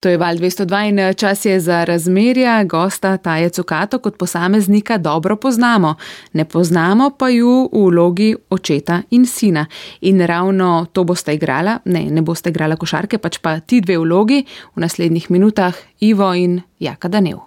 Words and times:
To 0.00 0.08
je 0.08 0.16
val 0.16 0.34
202 0.34 0.88
in 0.88 0.98
eh, 0.98 1.14
čas 1.14 1.44
je 1.44 1.60
za 1.60 1.84
razmerja. 1.84 2.64
Gosta 2.64 3.16
Taje 3.16 3.48
Cukato 3.48 3.98
kot 3.98 4.16
posameznika 4.16 4.98
dobro 4.98 5.36
poznamo, 5.36 5.94
ne 6.32 6.44
poznamo 6.44 7.10
pa 7.18 7.28
ju 7.28 7.68
v 7.72 7.84
vlogi 7.90 8.36
očeta 8.50 9.02
in 9.10 9.26
sina. 9.26 9.66
In 10.00 10.20
ravno 10.20 10.86
to 10.92 11.04
boste 11.04 11.34
igrala, 11.34 11.78
ne, 11.84 12.04
ne 12.10 12.22
boste 12.22 12.50
igrala 12.50 12.76
košarke, 12.76 13.18
pač 13.18 13.38
pa 13.38 13.60
ti 13.60 13.80
dve 13.80 13.98
vlogi 13.98 14.44
v 14.76 14.80
naslednjih 14.80 15.30
minutah 15.30 15.76
Ivo 16.00 16.32
in 16.34 16.62
Jaka 16.78 17.08
Danev. 17.08 17.38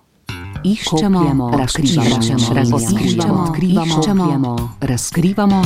Iščemo, 0.63 1.51
razkrivamo, 1.57 2.54
razkrivamo, 2.54 3.43
odkrivamo, 3.49 4.55
razkrivamo 4.81 5.63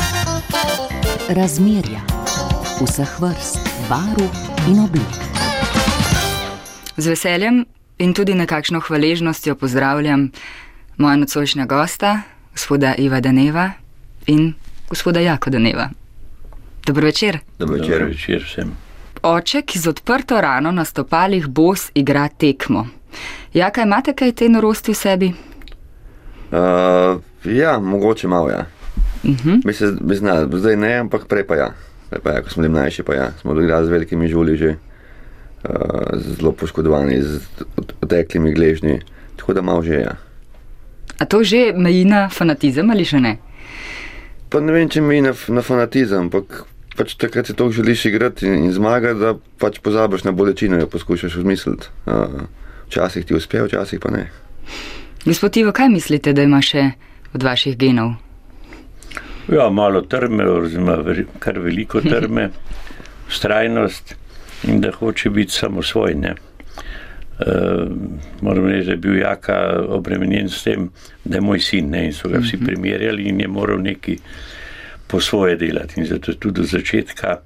razmerja 1.30 2.02
vseh 2.82 3.20
vrst, 3.22 3.60
barv 3.90 4.24
in 4.70 4.80
oblik. 4.80 5.37
Z 6.98 7.08
veseljem 7.08 7.66
in 7.98 8.14
tudi 8.14 8.34
nekakšno 8.34 8.80
hvaležnostjo 8.80 9.56
pozdravljam 9.56 10.32
moja 10.98 11.16
nocojšnja 11.16 11.66
gosta, 11.66 12.22
gospoda 12.52 12.96
Iva 12.98 13.20
Daneva 13.20 13.72
in 14.28 14.54
gospoda 14.90 15.20
Jako 15.20 15.50
Daneva. 15.50 15.90
Dobro 16.86 17.06
večer. 17.06 17.40
Dobro 17.60 17.76
večer. 17.76 17.92
Dobro 17.92 18.08
večer 18.08 18.44
vsem. 18.44 18.72
Oče, 19.24 19.62
ki 19.62 19.80
z 19.80 19.88
odprto 19.88 20.42
rano 20.42 20.72
na 20.72 20.86
stopalih 20.86 21.48
bos 21.48 21.92
igra 21.94 22.28
tekmo. 22.28 22.88
Jaka 23.54 23.82
imate 23.82 24.14
kaj 24.14 24.32
te 24.32 24.50
norosti 24.50 24.92
v 24.92 24.96
sebi? 24.96 25.34
Uh, 26.52 27.22
ja, 27.44 27.80
mogoče 27.80 28.28
malo, 28.28 28.50
ja. 28.50 28.66
Uh 29.24 29.30
-huh. 29.30 29.62
Mislim, 29.66 29.98
mislim, 30.02 30.50
da 30.50 30.58
zdaj 30.58 30.76
ne, 30.76 30.94
ampak 30.94 31.28
prej 31.28 31.48
pa 31.48 31.56
ja. 31.56 31.74
Prej 32.10 32.22
pa 32.24 32.32
ja, 32.32 32.42
ko 32.42 32.50
smo 32.50 32.62
bili 32.62 32.74
mlajši, 32.74 33.04
pa 33.04 33.14
ja. 33.14 33.32
Smo 33.42 33.62
igrali 33.62 33.86
z 33.86 33.90
velikimi 33.90 34.28
žuli 34.28 34.58
že, 34.58 34.76
zelo 36.14 36.52
poškodovani, 36.52 37.22
z 37.22 37.40
oteklimi 38.02 38.54
gležnji, 38.54 39.02
tako 39.36 39.54
da 39.54 39.62
malo 39.62 39.84
že 39.84 39.94
ja. 39.94 40.16
A 41.18 41.26
to 41.26 41.44
že 41.44 41.74
meji 41.76 42.06
na 42.06 42.30
fanatizem 42.30 42.90
ali 42.92 43.06
še 43.06 43.20
ne? 43.20 43.38
Pa 44.50 44.62
ne 44.64 44.72
vem, 44.72 44.90
če 44.90 45.02
mi 45.02 45.22
na, 45.22 45.34
na 45.52 45.62
fanatizem, 45.66 46.28
ampak 46.28 46.64
pač 46.98 47.16
takrat 47.20 47.50
si 47.50 47.56
to 47.58 47.70
želiš 47.72 48.06
igrati 48.10 48.48
in, 48.48 48.68
in 48.68 48.72
zmagati, 48.74 49.20
da 49.20 49.34
pač 49.60 49.82
pozabiš 49.84 50.24
na 50.24 50.32
bolečino, 50.32 50.80
jo 50.80 50.88
poskušaš 50.88 51.36
uzmisliti. 51.42 51.92
Uh, 52.06 52.48
včasih 52.88 53.26
ti 53.26 53.36
uspe, 53.36 53.62
včasih 53.66 54.00
pa 54.00 54.12
ne. 54.14 54.28
Gospod 55.26 55.58
Ivo, 55.58 55.74
kaj 55.76 55.90
mislite, 55.90 56.34
da 56.34 56.46
ima 56.48 56.62
še 56.64 56.92
od 57.36 57.44
vaših 57.44 57.76
genov? 57.78 58.16
Ja, 59.52 59.70
malo 59.70 60.02
trme, 60.02 60.48
oziroma 60.48 60.98
kar 61.44 61.60
veliko 61.60 62.02
trme, 62.12 62.50
strajnost 63.32 64.16
in 64.64 64.82
da 64.82 64.92
hoče 64.92 65.30
biti 65.30 65.52
samosvojne. 65.52 66.36
Uh, 67.38 67.92
moram 68.42 68.66
reči, 68.66 68.86
da 68.86 68.92
je 68.92 68.98
bil 68.98 69.18
Jaka 69.18 69.86
obremenjen 69.88 70.50
s 70.50 70.64
tem, 70.64 70.90
da 71.24 71.38
je 71.38 71.42
moj 71.42 71.60
sin 71.60 71.90
ne, 71.90 72.08
in 72.08 72.14
so 72.14 72.30
ga 72.30 72.42
vsi 72.42 72.58
primerjali 72.58 73.28
in 73.30 73.42
je 73.42 73.48
moral 73.48 73.82
nekaj 73.82 74.18
po 75.08 75.22
svoje 75.22 75.56
delati. 75.56 76.00
In 76.00 76.06
zato 76.06 76.32
je 76.32 76.40
tudi 76.40 76.62
od 76.62 76.68
začetka 76.68 77.38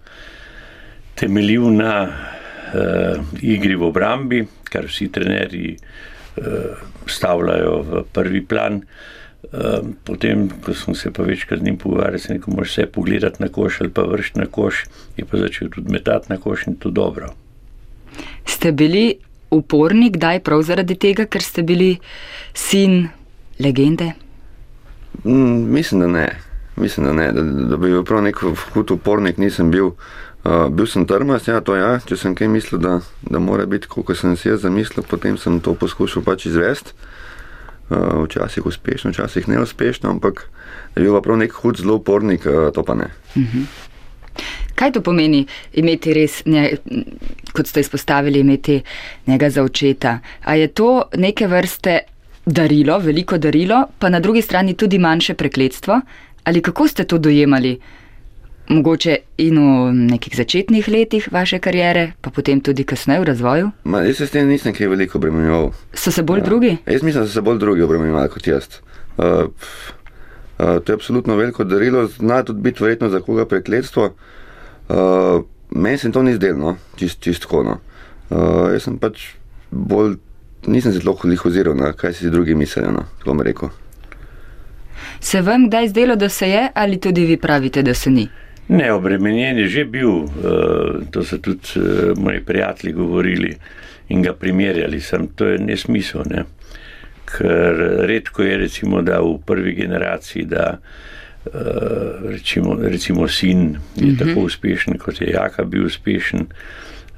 temeljil 1.15 1.67
na 1.73 2.07
uh, 2.07 3.41
igri 3.41 3.75
v 3.75 3.83
obrambi, 3.83 4.45
kar 4.63 4.87
vsi 4.87 5.11
trenerji 5.11 5.75
uh, 5.75 6.45
stavljajo 7.05 7.81
v 7.81 8.03
prvi 8.13 8.45
plan. 8.45 8.81
Um, 9.51 9.95
potem, 10.07 10.45
ko 10.63 10.73
sem 10.73 10.95
se 10.95 11.11
pa 11.11 11.25
večkrat 11.27 11.59
z 11.59 11.63
njim 11.63 11.77
pogovarjal, 11.77 12.19
sem 12.23 12.37
rekel, 12.37 12.53
moraš 12.55 12.71
vse 12.71 12.85
pogledati 12.87 13.43
na 13.43 13.49
koš 13.51 13.81
ali 13.81 13.91
pa 13.91 14.05
vršiti 14.07 14.39
na 14.39 14.45
koš, 14.47 14.85
je 15.17 15.25
pa 15.27 15.37
začel 15.37 15.69
tudi 15.69 15.91
metati 15.91 16.31
na 16.31 16.37
koš 16.39 16.67
in 16.67 16.75
to 16.79 16.89
dobro. 16.89 17.33
Ste 18.45 18.71
bili 18.71 19.17
uporni 19.51 20.09
kdaj 20.09 20.39
prav 20.39 20.63
zaradi 20.63 20.95
tega, 20.95 21.25
ker 21.25 21.43
ste 21.43 21.63
bili 21.67 21.97
sin 22.53 23.09
legende? 23.59 24.13
Mm, 25.23 25.67
mislim, 25.75 25.99
da 26.01 26.07
ne. 26.07 26.27
Mislim, 26.75 27.05
da 27.05 27.13
ne. 27.13 27.31
Da, 27.31 27.43
da 27.43 27.77
bi 27.77 27.91
bil 27.91 28.03
prav 28.03 28.23
nek 28.23 28.39
hud 28.73 28.91
upornik, 28.91 29.37
nisem 29.37 29.71
bil. 29.71 29.91
Uh, 30.43 30.69
bil 30.73 30.87
sem 30.87 31.05
trmast, 31.05 31.47
ja, 31.47 31.59
to 31.61 31.75
ja. 31.75 31.99
Če 32.07 32.17
sem 32.17 32.35
kaj 32.35 32.47
mislil, 32.47 32.79
da, 32.81 33.01
da 33.21 33.39
mora 33.39 33.67
biti, 33.69 33.91
kot 33.91 34.15
sem 34.17 34.37
si 34.39 34.49
jaz 34.49 34.63
zamislil, 34.63 35.03
potem 35.03 35.37
sem 35.37 35.59
to 35.59 35.75
poskušal 35.75 36.23
pač 36.23 36.47
izvesti. 36.49 36.95
Uh, 37.91 38.23
včasih 38.23 38.65
uspešno, 38.65 39.11
včasih 39.11 39.47
neuspešno, 39.51 40.09
ampak 40.09 40.45
bi 40.95 41.01
bil 41.03 41.11
pa 41.17 41.21
prav 41.25 41.41
nek 41.41 41.51
hud, 41.51 41.81
zelo 41.83 41.97
upornik, 41.99 42.45
uh, 42.47 42.69
to 42.71 42.85
pa 42.87 42.95
ne. 42.95 43.09
Kaj 44.79 44.93
to 44.95 45.01
pomeni 45.03 45.41
imeti 45.73 46.13
res, 46.15 46.39
nje, 46.45 46.77
kot 47.51 47.67
ste 47.67 47.83
izpostavili, 47.83 48.39
imeti 48.39 48.79
njega 49.27 49.49
za 49.49 49.63
očeta? 49.63 50.19
A 50.47 50.55
je 50.55 50.69
to 50.71 51.03
neke 51.19 51.47
vrste 51.47 51.99
darilo, 52.45 52.99
veliko 52.99 53.37
darilo, 53.37 53.83
pa 53.99 54.09
na 54.09 54.19
drugi 54.19 54.41
strani 54.41 54.73
tudi 54.73 54.97
manjše 54.97 55.33
prekletstvo? 55.33 55.99
Ali 56.43 56.61
kako 56.61 56.87
ste 56.87 57.03
to 57.03 57.17
dojemali? 57.17 57.75
Mogoče 58.71 59.17
in 59.37 59.57
v 59.59 59.91
nekih 59.91 60.35
začetnih 60.35 60.87
letih 60.87 61.27
vaše 61.31 61.59
kariere, 61.59 62.13
pa 62.21 62.31
potem 62.31 62.61
tudi 62.63 62.85
kasneje 62.87 63.19
v 63.19 63.27
razvoju? 63.27 63.71
Ma, 63.83 63.99
jaz 64.07 64.21
se 64.21 64.27
s 64.27 64.31
tem 64.31 64.47
nisem 64.47 64.71
kaj 64.71 64.87
veliko 64.87 65.17
obremenjeval. 65.19 65.73
So 65.93 66.11
se 66.11 66.23
bolj 66.23 66.39
ja. 66.39 66.45
drugi? 66.45 66.77
Jaz 66.85 67.03
mislim, 67.03 67.23
da 67.23 67.27
so 67.27 67.33
se 67.33 67.41
bolj 67.43 67.59
drugi 67.59 67.83
obremenjevali 67.83 68.29
kot 68.31 68.47
jaz. 68.47 68.79
Uh, 69.17 69.25
uh, 69.27 70.79
to 70.79 70.91
je 70.91 70.95
absolutno 70.95 71.35
veliko 71.35 71.63
darilo, 71.67 72.07
zna 72.07 72.43
tudi 72.47 72.61
biti 72.61 72.83
verjetno 72.83 73.09
za 73.09 73.19
koga 73.19 73.45
prekletstvo. 73.45 74.13
Uh, 74.89 75.43
meni 75.71 75.97
se 75.97 76.11
to 76.11 76.23
ni 76.23 76.35
zdelo, 76.35 76.57
no, 76.57 76.77
čist, 76.95 77.19
čist 77.19 77.43
tako. 77.43 77.63
No. 77.63 77.77
Uh, 78.29 78.71
jaz 78.71 78.87
sem 78.87 78.95
pač 78.97 79.33
bolj, 79.71 80.15
nisem 80.67 80.93
se 80.93 80.99
zelo 81.03 81.17
hodil 81.19 81.43
oziral 81.45 81.75
na 81.75 81.91
kaj 81.91 82.13
si 82.13 82.31
drugi 82.31 82.55
mislijo, 82.55 82.91
no, 82.91 83.03
tako 83.19 83.33
bom 83.33 83.43
rekel. 83.43 83.69
Se 85.19 85.41
vam 85.41 85.67
kdaj 85.67 85.89
zdelo, 85.91 86.15
da 86.15 86.29
se 86.29 86.49
je, 86.49 86.69
ali 86.73 86.99
tudi 86.99 87.25
vi 87.25 87.37
pravite, 87.37 87.83
da 87.83 87.93
se 87.93 88.09
ni? 88.09 88.29
Ne, 88.67 88.93
obremenjen 88.93 89.57
je 89.57 89.67
že 89.67 89.85
bil, 89.85 90.09
uh, 90.09 90.29
to 91.11 91.23
so 91.23 91.37
tudi 91.37 91.75
uh, 91.75 92.17
moji 92.17 92.39
prijatelji 92.45 92.93
govorili 92.93 93.55
in 94.09 94.21
ga 94.21 94.33
primerjali, 94.33 95.01
sem 95.01 95.27
to 95.27 95.45
je 95.45 95.59
nesmisel. 95.59 96.23
Ne? 96.29 96.43
Ker 97.25 97.75
redko 98.07 98.43
je, 98.43 98.57
recimo, 98.57 99.01
da 99.01 99.21
v 99.21 99.37
prvi 99.45 99.73
generaciji, 99.73 100.45
da 100.45 100.77
uh, 100.77 101.51
recimo, 102.29 102.77
recimo 102.81 103.27
sin 103.27 103.77
je 103.95 104.05
uh 104.05 104.13
-huh. 104.13 104.19
tako 104.19 104.39
uspešen, 104.39 104.97
kot 104.97 105.21
je 105.21 105.31
Jaka 105.31 105.63
bil 105.63 105.85
uspešen 105.85 106.47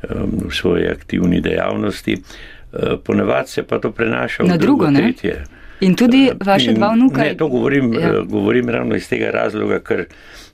v 0.09 0.51
svoji 0.51 0.87
aktivni 0.87 1.41
dejavnosti. 1.41 2.17
Ponavadi 3.03 3.49
se 3.49 3.63
pa 3.63 3.79
to 3.79 3.91
prenaša 3.91 4.43
v 4.43 4.47
Na 4.47 4.57
drugo, 4.57 4.89
ne? 4.91 4.99
tretje. 4.99 5.43
In 5.79 5.95
tudi 5.95 6.31
vaše 6.45 6.71
In 6.71 6.75
dva 6.75 6.93
vnuka? 6.93 7.21
Ne, 7.21 7.37
to 7.37 7.47
govorim, 7.47 7.93
ja. 7.93 8.21
govorim 8.21 8.69
ravno 8.69 8.95
iz 8.95 9.09
tega 9.09 9.31
razloga, 9.31 9.79
ker 9.79 10.05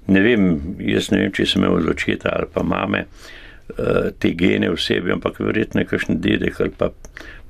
ne 0.10 0.22
vem, 0.26 0.48
jaz 0.84 1.12
ne 1.14 1.24
vem, 1.24 1.34
če 1.36 1.46
sem 1.48 1.64
imel 1.64 1.80
od 1.80 1.92
očeta 1.94 2.34
ali 2.36 2.50
pa 2.54 2.64
mame 2.66 3.06
eh, 3.06 4.10
te 4.20 4.34
gene 4.38 4.72
v 4.74 4.82
sebi, 4.82 5.14
ampak 5.14 5.40
verjetno 5.44 5.84
je 5.84 5.90
kakšen 5.92 6.22
dedek 6.24 6.60
ali 6.64 6.74
pa 6.76 6.92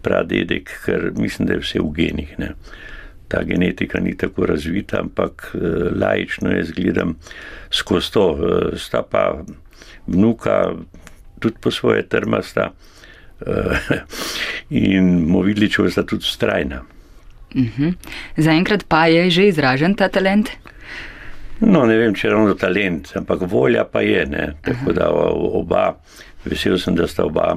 pradedek, 0.04 0.72
ker 0.86 1.10
mislim, 1.20 1.50
da 1.50 1.58
je 1.58 1.64
vse 1.64 1.82
v 1.84 1.90
genih. 1.98 2.36
Ne. 2.40 2.54
Ta 3.30 3.44
genetika 3.44 4.00
ni 4.00 4.16
tako 4.18 4.48
razvita, 4.50 5.04
ampak 5.04 5.52
eh, 5.54 5.90
laično 5.96 6.54
jaz 6.56 6.72
gledam 6.76 7.18
skozi 7.72 8.14
to. 8.16 8.28
Eh, 8.36 8.78
Sta 8.80 9.04
pa 9.04 9.26
vnuka 10.08 10.62
tudi 11.40 11.60
po 11.62 11.72
svoje 11.72 12.04
trmasta 12.10 12.72
in 14.76 15.06
Movidličeva 15.32 15.88
sta 15.88 16.04
tudi 16.04 16.28
strajna. 16.28 16.82
Mhm. 17.56 17.94
Zaenkrat 18.38 18.84
pa 18.88 19.06
je 19.08 19.30
že 19.30 19.48
izražen 19.48 19.96
ta 19.96 20.10
talent? 20.10 20.52
No, 21.60 21.84
ne 21.86 21.98
vem, 22.00 22.14
če 22.16 22.28
je 22.28 22.32
ravno 22.34 22.54
talent, 22.56 23.12
ampak 23.20 23.44
volja 23.52 23.84
pa 23.84 24.02
je. 24.02 24.24
Ne? 24.30 24.46
Tako 24.64 24.94
da 24.96 25.10
oba, 25.12 25.90
vesel 26.46 26.78
sem, 26.80 26.96
da 26.96 27.08
sta 27.08 27.26
oba 27.28 27.52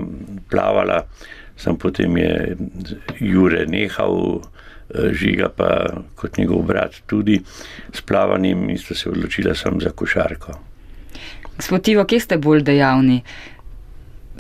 plavala, 0.50 1.04
sem 1.56 1.78
potem 1.78 2.16
je 2.18 2.56
Jure 3.20 3.66
nehal, 3.70 4.42
eh, 4.90 5.12
žiga 5.14 5.52
pa 5.54 5.70
kot 6.18 6.38
njegov 6.38 6.66
brat 6.66 6.98
tudi 7.06 7.38
s 7.92 8.00
plavanjem 8.00 8.70
in 8.70 8.78
sta 8.78 8.94
se 8.94 9.10
odločila 9.10 9.54
sam 9.54 9.80
za 9.80 9.94
košarko. 9.94 10.58
Gospod 11.56 11.88
Ivo, 11.88 12.04
kje 12.04 12.20
ste 12.20 12.38
bolj 12.38 12.62
dejavni? 12.66 13.22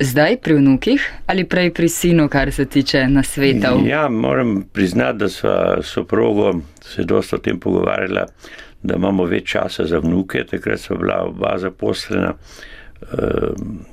Zdaj 0.00 0.38
pri 0.40 0.54
vnukih 0.56 1.04
ali 1.26 1.44
prej 1.44 1.70
pri 1.76 1.88
sinu, 1.88 2.28
kar 2.28 2.50
se 2.52 2.64
tiče 2.64 3.04
nasvetov? 3.08 3.86
Ja, 3.86 4.08
moram 4.08 4.64
priznati, 4.72 5.18
da 5.18 5.28
sva 5.28 5.82
soprogo 5.82 6.54
se 6.80 7.04
dosta 7.04 7.36
o 7.36 7.38
tem 7.38 7.60
pogovarjala, 7.60 8.26
da 8.82 8.96
imamo 8.98 9.26
več 9.30 9.52
časa 9.54 9.86
za 9.86 10.00
vnuke. 10.02 10.44
Takrat 10.50 10.80
so 10.80 10.96
bila 10.98 11.22
oba 11.28 11.54
zaposlena, 11.58 12.34
eh, 13.02 13.48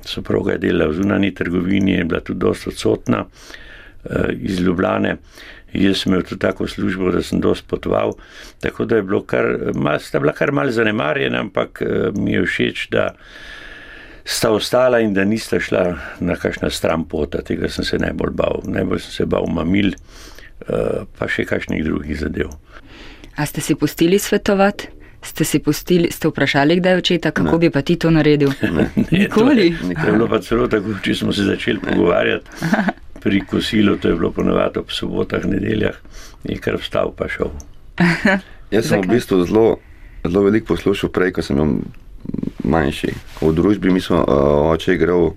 soproga 0.06 0.56
je 0.56 0.64
delala 0.66 0.90
v 0.90 0.98
zunani 0.98 1.34
trgovini, 1.34 1.98
je 1.98 2.04
bila 2.04 2.20
tudi 2.20 2.40
dosta 2.40 2.70
odsotna 2.70 3.24
eh, 3.24 4.32
iz 4.40 4.60
Ljubljane. 4.60 5.16
Jaz 5.72 6.02
sem 6.02 6.12
imel 6.12 6.24
tudi 6.26 6.40
tako 6.42 6.66
službo, 6.66 7.12
da 7.14 7.22
sem 7.22 7.40
dosti 7.40 7.68
potoval, 7.70 8.16
tako 8.58 8.84
da 8.84 8.96
je 8.96 9.02
bilo 9.06 9.22
kar, 9.22 9.46
mal, 9.74 10.00
sta 10.02 10.18
bila 10.18 10.32
kar 10.34 10.52
malo 10.52 10.74
zanemarjena, 10.74 11.44
ampak 11.46 11.82
eh, 11.82 12.10
mi 12.16 12.34
je 12.34 12.42
všeč, 12.46 12.88
da 12.90 13.12
sta 14.24 14.50
ostala 14.50 14.98
in 15.00 15.14
da 15.14 15.24
nista 15.24 15.60
šla 15.60 15.84
na 16.20 16.34
kakšna 16.36 16.70
stran 16.70 17.06
pota. 17.08 17.42
Tega 17.46 17.70
sem 17.70 17.86
se 17.86 17.98
najbolj 17.98 18.34
bal. 18.34 18.60
Najbolj 18.66 19.06
sem 19.06 19.12
se 19.12 19.26
bal 19.26 19.46
mamil, 19.50 19.94
pa 21.18 21.26
še 21.26 21.46
kakšnih 21.48 21.80
drugih 21.86 22.18
zadev. 22.20 22.50
A 23.40 23.46
ste 23.46 23.60
si 23.64 23.74
pustili 23.74 24.18
svetovati? 24.18 24.88
Ste 25.22 25.44
si 25.44 25.58
pustili, 25.58 26.12
ste 26.12 26.28
vprašali, 26.28 26.76
kdaj 26.76 26.92
je 26.92 26.98
očeta, 26.98 27.30
kako 27.30 27.56
ne. 27.56 27.58
bi 27.58 27.70
pa 27.70 27.80
ti 27.82 27.96
to 27.96 28.10
naredil? 28.10 28.52
Ne, 28.62 28.90
Nikoli. 29.10 29.76
To 29.80 30.06
je, 30.06 30.12
bilo 30.12 30.28
pa 30.28 30.40
celo 30.44 30.68
tako, 30.68 30.96
če 31.00 31.14
smo 31.14 31.32
se 31.32 31.44
začeli 31.44 31.80
pogovarjati 31.88 32.44
pri 33.20 33.40
kosilu, 33.40 33.96
to 33.96 34.08
je 34.08 34.16
bilo 34.16 34.30
ponovadi 34.32 34.80
ob 34.80 34.92
sobotah, 34.92 35.44
nedeljah, 35.44 35.96
je 36.44 36.56
kar 36.60 36.76
vstal 36.80 37.12
pa 37.16 37.28
šel. 37.28 37.52
Jaz 38.74 38.88
sem 38.88 39.00
v 39.00 39.08
bistvu 39.12 39.44
zelo, 39.48 39.64
zelo 40.24 40.44
veliko 40.44 40.74
poslušal 40.74 41.12
prej, 41.12 41.32
ko 41.36 41.44
sem 41.44 41.56
bil 41.56 41.78
manjši. 42.64 43.14
V 43.40 43.52
družbi 43.56 43.92
mi 43.92 44.00
smo 44.04 44.20
uh, 44.20 44.72
oče 44.72 44.98
igral 45.00 45.32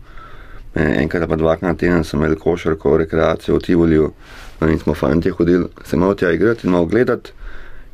enkrat 0.76 1.30
pa 1.30 1.40
dvakrat 1.40 1.70
na 1.70 1.76
teden, 1.80 2.04
sem 2.04 2.20
imel 2.20 2.36
košarko, 2.36 2.98
rekreacijo 3.04 3.60
v 3.60 3.64
Tivoliju 3.64 4.12
no, 4.60 4.68
in 4.68 4.80
smo 4.80 4.96
fanti 4.96 5.32
hodili, 5.32 5.72
sem 5.88 6.04
malo 6.04 6.16
tja 6.20 6.32
igrati 6.36 6.68
in 6.68 6.76
malo 6.76 6.92
gledati. 6.92 7.32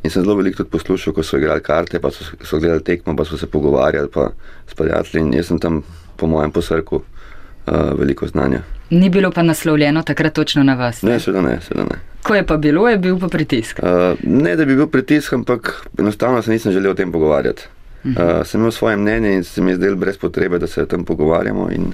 In 0.04 0.10
sem 0.10 0.24
zelo 0.24 0.36
veliko 0.36 0.63
tudi 0.63 0.72
poslušal, 0.72 1.13
ko 1.13 1.24
so 1.24 1.38
igrali 1.38 1.62
karte, 1.62 2.00
pa 2.00 2.12
so, 2.12 2.24
so 2.42 2.60
gledali 2.60 2.84
tekmo, 2.84 3.16
pa 3.16 3.25
so 3.25 3.38
se 3.38 3.48
pogovarjali 3.48 4.07
pa 4.13 4.30
s 4.68 4.74
prijatelji. 4.74 5.25
In 5.25 5.34
jaz 5.34 5.50
sem 5.51 5.60
tam, 5.60 5.81
po 6.16 6.28
mojem 6.28 6.51
posrku, 6.51 7.01
uh, 7.01 8.00
veliko 8.00 8.28
znanja. 8.28 8.62
Ni 8.90 9.10
bilo 9.10 9.31
pa 9.31 9.44
naslovljeno 9.44 10.04
takrat 10.04 10.34
točno 10.34 10.63
na 10.63 10.74
vas. 10.74 11.01
Ne, 11.01 11.19
seveda 11.19 11.42
ne, 11.42 11.60
seveda 11.62 11.86
ne. 11.90 12.00
Ko 12.24 12.36
je 12.36 12.46
pa 12.46 12.57
bilo, 12.57 12.88
je 12.90 12.98
bil 12.98 13.19
pa 13.19 13.28
pritisk. 13.28 13.80
Uh, 13.84 14.19
ne, 14.24 14.56
da 14.56 14.66
bi 14.66 14.75
bil 14.75 14.88
pritisk, 14.88 15.34
ampak 15.34 15.88
enostavno 16.00 16.42
se 16.42 16.51
nisem 16.51 16.72
želel 16.72 16.92
o 16.92 16.96
tem 16.96 17.12
pogovarjati. 17.12 17.68
Uh, 18.04 18.46
sem 18.46 18.62
imel 18.62 18.72
svoje 18.72 18.98
mnenje 18.98 19.34
in 19.34 19.44
se 19.44 19.62
mi 19.62 19.72
je 19.72 19.75
zdelo 19.75 19.96
brez 19.96 20.18
potrebe, 20.18 20.60
da 20.60 20.68
se 20.68 20.84
o 20.84 20.86
tem 20.86 21.04
pogovarjamo. 21.06 21.68
In 21.72 21.92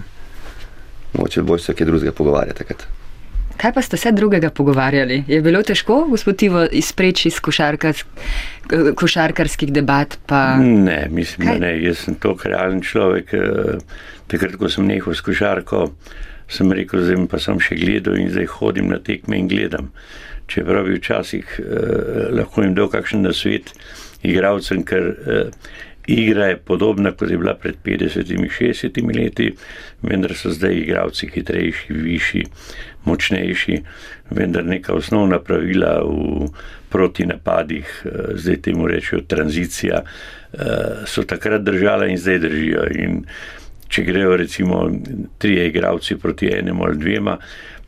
mogoče 1.13 1.42
bolj 1.42 1.60
se 1.60 1.74
kaj 1.74 1.86
drugega 1.86 2.12
pogovarjati. 2.12 2.57
Takrat. 2.57 2.88
Kaj 3.57 3.74
pa 3.74 3.81
ste 3.81 3.98
se 3.98 4.12
drugega 4.12 4.50
pogovarjali? 4.50 5.24
Je 5.28 5.42
bilo 5.42 5.62
težko, 5.63 6.06
gospod 6.10 6.44
Ivo, 6.44 6.66
izpreči 6.72 7.28
iz 7.28 7.40
košarkarsk, 7.40 8.07
košarkarskih 8.96 9.72
debat? 9.74 10.18
Pa... 10.25 10.57
Ne, 10.60 11.07
mislim, 11.12 11.48
Kaj? 11.48 11.60
da 11.60 11.66
ne. 11.66 11.74
Jaz 11.84 12.06
sem 12.06 12.19
to 12.19 12.36
realen 12.44 12.81
človek. 12.81 13.31
Takrat, 14.28 14.56
ko 14.60 14.69
sem 14.69 14.88
nehal 14.90 15.16
s 15.16 15.24
košarko, 15.24 15.88
sem 16.52 16.72
rekel, 16.72 17.06
zdaj 17.06 17.28
pa 17.31 17.40
sem 17.42 17.60
še 17.62 17.78
gledal 17.80 18.19
in 18.19 18.31
zdaj 18.34 18.50
hodim 18.57 18.92
na 18.92 19.00
tekme 19.00 19.40
in 19.40 19.50
gledam. 19.50 19.92
Čeprav 20.52 20.86
bi 20.86 21.00
včasih 21.00 21.57
eh, 21.60 22.30
lahko 22.38 22.66
jim 22.66 22.75
dal 22.78 22.92
kakšen 22.94 23.25
nasvet 23.25 23.72
igravcem, 24.25 24.84
ker 24.86 25.07
eh, 25.10 25.69
igra 26.07 26.52
je 26.52 26.57
podobna, 26.57 27.12
kot 27.18 27.31
je 27.31 27.38
bila 27.38 27.56
pred 27.57 27.80
50-60 27.86 29.00
leti, 29.16 29.50
vendar 30.06 30.36
so 30.38 30.52
zdaj 30.54 30.78
igravci 30.84 31.31
hitrejši, 31.34 31.94
višji, 31.94 32.46
močnejši, 33.06 33.81
vendar 34.30 34.66
neka 34.66 34.94
osnovna 34.94 35.40
pravila 35.40 36.00
v 36.04 36.50
protinapadih, 36.90 38.02
eh, 38.06 38.10
zdaj 38.36 38.62
temu 38.62 38.88
rečejo 38.88 39.22
tranzicija, 39.28 40.02
eh, 40.02 40.60
so 41.06 41.24
takrat 41.24 41.62
držala 41.62 42.07
in 42.07 42.18
zdaj 42.18 42.40
držijo. 42.40 42.88
In 42.96 43.25
če 43.88 44.04
grejo 44.04 44.38
recimo 44.38 44.90
trije 45.38 45.68
igravci 45.68 46.16
proti 46.16 46.50
enemu 46.54 46.84
ali 46.84 46.98
dvema, 46.98 47.38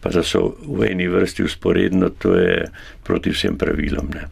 pa 0.01 0.09
da 0.09 0.23
so 0.23 0.55
v 0.67 0.91
eni 0.91 1.07
vrsti 1.07 1.43
usporedno, 1.43 2.09
to 2.09 2.35
je 2.35 2.67
proti 3.03 3.29
vsem 3.29 3.57
pravilom. 3.57 4.11
Ne. 4.13 4.27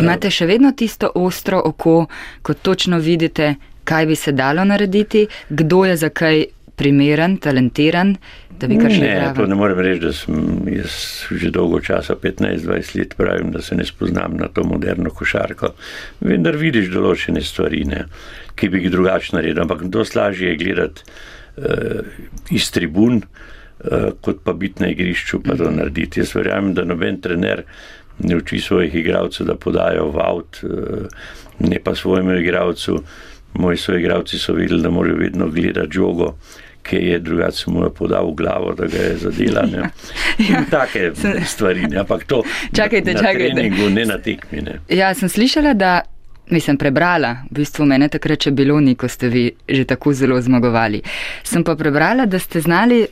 Imate 0.00 0.30
še 0.30 0.46
vedno 0.46 0.72
tisto 0.72 1.10
ostro 1.14 1.60
oko, 1.64 2.06
ko 2.42 2.54
točno 2.54 2.98
vidite, 2.98 3.54
kaj 3.84 4.06
bi 4.06 4.16
se 4.16 4.32
dalo 4.32 4.64
narediti, 4.64 5.26
kdo 5.48 5.84
je 5.84 5.96
za 5.96 6.08
kaj 6.08 6.44
primeren, 6.76 7.36
talentiran, 7.42 8.14
da 8.60 8.68
bi 8.70 8.78
kar 8.78 8.92
še 8.92 9.02
Ne, 9.02 9.32
to 9.36 9.46
ne 9.50 9.56
morem 9.58 9.80
reči, 9.82 10.00
da 10.04 10.12
sem 10.14 10.68
jaz 10.70 10.96
že 11.34 11.50
dolgo 11.54 11.80
časa, 11.84 12.16
15-20 12.20 12.98
let 12.98 13.14
pravim, 13.18 13.52
da 13.54 13.62
se 13.62 13.76
ne 13.78 13.86
spoznam 13.86 14.36
na 14.38 14.48
to 14.48 14.64
moderno 14.66 15.10
košarko. 15.14 15.74
Vendar 16.24 16.58
vidiš 16.60 16.90
določene 16.94 17.42
stvari, 17.44 17.84
ne, 17.90 18.04
ki 18.58 18.70
bi 18.70 18.84
jih 18.84 18.94
drugače 18.94 19.36
naredil, 19.36 19.64
ampak 19.64 19.86
dosti 19.92 20.18
lažje 20.18 20.52
je 20.52 20.60
gledati 20.60 21.06
uh, 21.06 22.16
iz 22.54 22.70
tribun, 22.74 23.22
uh, 23.24 24.10
kot 24.22 24.42
pa 24.46 24.54
biti 24.58 24.84
na 24.84 24.92
igrišču, 24.94 25.42
pa 25.46 25.58
to 25.58 25.70
narediti. 25.74 26.22
Jaz 26.22 26.34
verjamem, 26.38 26.74
da 26.78 26.86
noben 26.86 27.20
trener 27.24 27.64
ne 28.22 28.36
uči 28.38 28.60
svojih 28.62 28.94
igralcev, 28.94 29.50
da 29.50 29.58
podajo 29.58 30.10
v 30.14 30.26
avt, 30.26 30.62
uh, 30.66 31.30
ne 31.66 31.82
pa 31.82 31.94
svojemu 31.98 32.38
igralcu. 32.42 33.00
Moji 33.54 33.78
soigravci 33.78 34.38
so 34.38 34.54
videli, 34.56 34.82
da 34.82 34.90
morajo 34.90 35.20
vedno 35.20 35.46
gledati 35.46 35.94
žogo, 35.94 36.32
ki 36.84 36.96
je 36.96 37.18
drugače 37.18 37.70
mu 37.70 37.84
je 37.84 37.90
podal 37.94 38.30
v 38.30 38.34
glavo, 38.34 38.74
da 38.76 38.86
ga 38.86 38.98
je 38.98 39.16
zadela. 39.16 39.66
Ne. 39.66 39.90
Ja, 40.38 40.64
take 40.74 41.12
stvari, 41.46 41.86
ne. 41.88 41.98
ampak 42.04 42.24
to 42.24 42.42
čakajte, 42.76 43.14
na, 43.14 43.20
na 43.20 43.28
čakajte. 43.28 43.54
treningu, 43.54 43.90
ne 43.90 44.04
na 44.04 44.18
tekmi. 44.18 44.60
Ne. 44.62 44.78
Ja, 44.88 45.14
sem 45.14 45.28
slišala, 45.28 45.74
da 45.74 46.00
nisem 46.50 46.76
prebrala, 46.76 47.36
v 47.50 47.60
bistvu 47.62 47.86
mene 47.88 48.08
takrat 48.12 48.48
še 48.48 48.52
bilo 48.52 48.76
ni, 48.80 48.94
ko 48.94 49.08
ste 49.08 49.30
vi 49.32 49.46
že 49.68 49.84
tako 49.88 50.12
zelo 50.12 50.40
zmagovali. 50.40 51.00
Sem 51.44 51.64
pa 51.64 51.76
prebrala, 51.76 52.26
da 52.26 52.38
ste 52.38 52.60
znali 52.60 53.06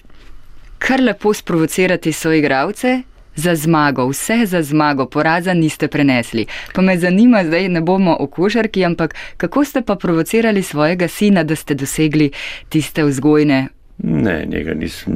kar 0.82 1.00
lepo 1.00 1.32
sprovocirati 1.34 2.12
soigravce, 2.12 3.00
za 3.36 3.54
zmago, 3.54 4.06
vse 4.08 4.46
za 4.46 4.62
zmago, 4.62 5.06
poraza 5.06 5.54
niste 5.54 5.88
prenesli. 5.88 6.46
Pa 6.74 6.82
me 6.82 6.98
zanima, 6.98 7.44
zdaj 7.44 7.68
ne 7.68 7.80
bomo 7.80 8.16
o 8.20 8.26
košarki, 8.26 8.84
ampak 8.84 9.14
kako 9.36 9.64
ste 9.64 9.82
pa 9.82 9.96
provocirali 9.96 10.62
svojega 10.62 11.08
sina, 11.08 11.42
da 11.42 11.56
ste 11.56 11.74
dosegli 11.74 12.30
tiste 12.68 13.04
vzgojne? 13.04 13.68
Ne, 14.02 14.46
njega 14.48 14.74
nisem 14.74 15.14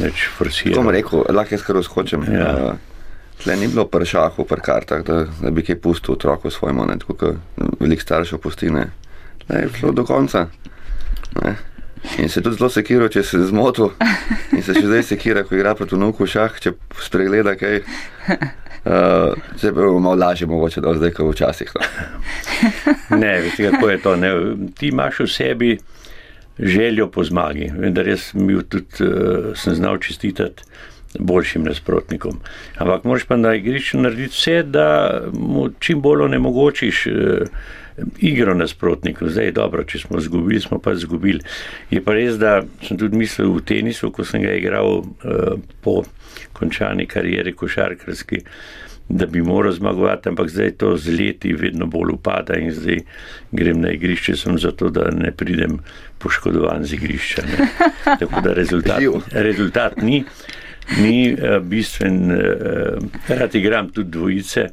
več 0.00 0.28
forsiral. 0.36 0.74
To 0.74 0.82
bom 0.82 0.92
rekel, 0.94 1.24
lahko 1.28 1.54
jaz 1.54 1.64
kar 1.66 1.82
skočim. 1.84 2.24
Ja. 2.32 2.50
Uh, 2.54 2.94
tle 3.42 3.56
ni 3.56 3.68
bilo 3.68 3.84
pri 3.90 4.06
šahu, 4.06 4.46
pri 4.48 4.64
kartah, 4.64 5.02
da, 5.04 5.24
da 5.42 5.50
bi 5.50 5.64
kaj 5.66 5.80
pustil 5.82 6.14
otroku 6.14 6.50
svojemu, 6.50 6.86
ne, 6.88 6.98
tako 7.02 7.18
kot 7.20 7.80
velik 7.80 8.02
staršev 8.02 8.40
pustine. 8.40 8.88
Ne, 9.48 9.60
je 9.60 9.70
šlo 9.78 9.92
do 9.92 10.04
konca. 10.08 10.46
Ne. 11.42 11.56
In 12.18 12.28
se 12.28 12.42
tudi 12.42 12.56
zelo 12.56 12.68
sekira, 12.70 13.08
če 13.08 13.22
se 13.26 13.40
zmotil. 13.48 13.90
In 14.54 14.62
se 14.62 14.76
še 14.76 14.84
zdaj 14.86 15.02
sekira, 15.08 15.44
ko 15.46 15.56
igra 15.56 15.74
proti 15.78 15.96
vnuku 15.96 16.28
šah, 16.30 16.60
če 16.62 16.74
spregleda 17.02 17.56
kaj. 17.58 17.82
Uh, 18.84 19.32
se 19.56 19.72
bilo 19.72 19.96
malo 19.98 20.18
lažje, 20.20 20.46
mogoče 20.46 20.82
da 20.84 20.92
zdaj, 20.98 21.14
kot 21.16 21.30
včasih. 21.32 21.70
No. 21.72 21.84
Ne, 23.16 23.38
veste, 23.40 23.70
kako 23.70 23.88
je 23.88 24.00
to. 24.04 24.16
Ne? 24.20 24.32
Ti 24.76 24.90
imaš 24.92 25.22
v 25.24 25.28
sebi 25.32 25.70
željo 26.58 27.08
po 27.10 27.24
zmagi, 27.24 27.70
vendar 27.80 28.08
jaz 28.08 28.28
bil 28.36 28.60
tudi, 28.68 29.06
uh, 29.06 29.54
sem 29.56 29.78
znal 29.78 29.96
čestitati 30.04 30.68
boljšim 31.18 31.64
nasprotnikom. 31.64 32.42
Ampak 32.76 33.06
moraš 33.08 33.24
pa 33.30 33.38
na 33.40 33.54
igrišču 33.56 34.02
narediti 34.02 34.36
vse, 34.36 34.58
da 34.68 34.86
mu 35.32 35.70
čim 35.80 36.04
bolj 36.04 36.28
onemogočiš. 36.28 37.06
Uh, 37.06 37.64
igro 38.18 38.54
nasprotnikov. 38.54 39.28
Zdaj 39.28 39.44
je 39.44 39.52
dobro, 39.52 39.84
če 39.84 39.98
smo 39.98 40.18
izgubili, 40.18 40.60
smo 40.60 40.78
pa 40.78 40.92
izgubili. 40.92 41.40
Je 41.90 42.02
pa 42.04 42.14
res, 42.14 42.38
da 42.38 42.62
sem 42.82 42.98
tudi 42.98 43.18
mislil 43.18 43.52
v 43.54 43.62
tenisu, 43.66 44.10
ko 44.14 44.26
sem 44.26 44.42
ga 44.42 44.54
igral 44.56 45.02
uh, 45.02 45.58
po 45.84 46.02
končani 46.54 47.06
karieri 47.06 47.54
košarkarski, 47.54 48.40
da 49.08 49.26
bi 49.26 49.42
moral 49.42 49.74
zmagovati, 49.76 50.30
ampak 50.32 50.48
zdaj 50.50 50.70
to 50.80 50.94
z 50.96 51.12
leti 51.18 51.52
vedno 51.52 51.86
bolj 51.86 52.14
upada 52.14 52.56
in 52.56 52.72
zdaj 52.72 53.02
grem 53.52 53.82
na 53.84 53.92
igrišče, 53.92 54.36
sem 54.36 54.58
zato, 54.58 54.88
da 54.90 55.10
ne 55.12 55.30
pridem 55.30 55.78
poškodovan 56.18 56.86
z 56.88 56.96
igrišča. 56.98 57.44
Ne. 57.50 57.68
Tako 58.20 58.40
da 58.40 58.54
rezultat, 58.56 59.02
rezultat 59.32 60.02
ni. 60.02 60.24
Ni 61.00 61.32
uh, 61.32 61.62
bistven, 61.64 62.32
uh, 62.32 62.98
rad 63.28 63.54
igram 63.54 63.88
tudi 63.88 64.10
dvojice, 64.10 64.66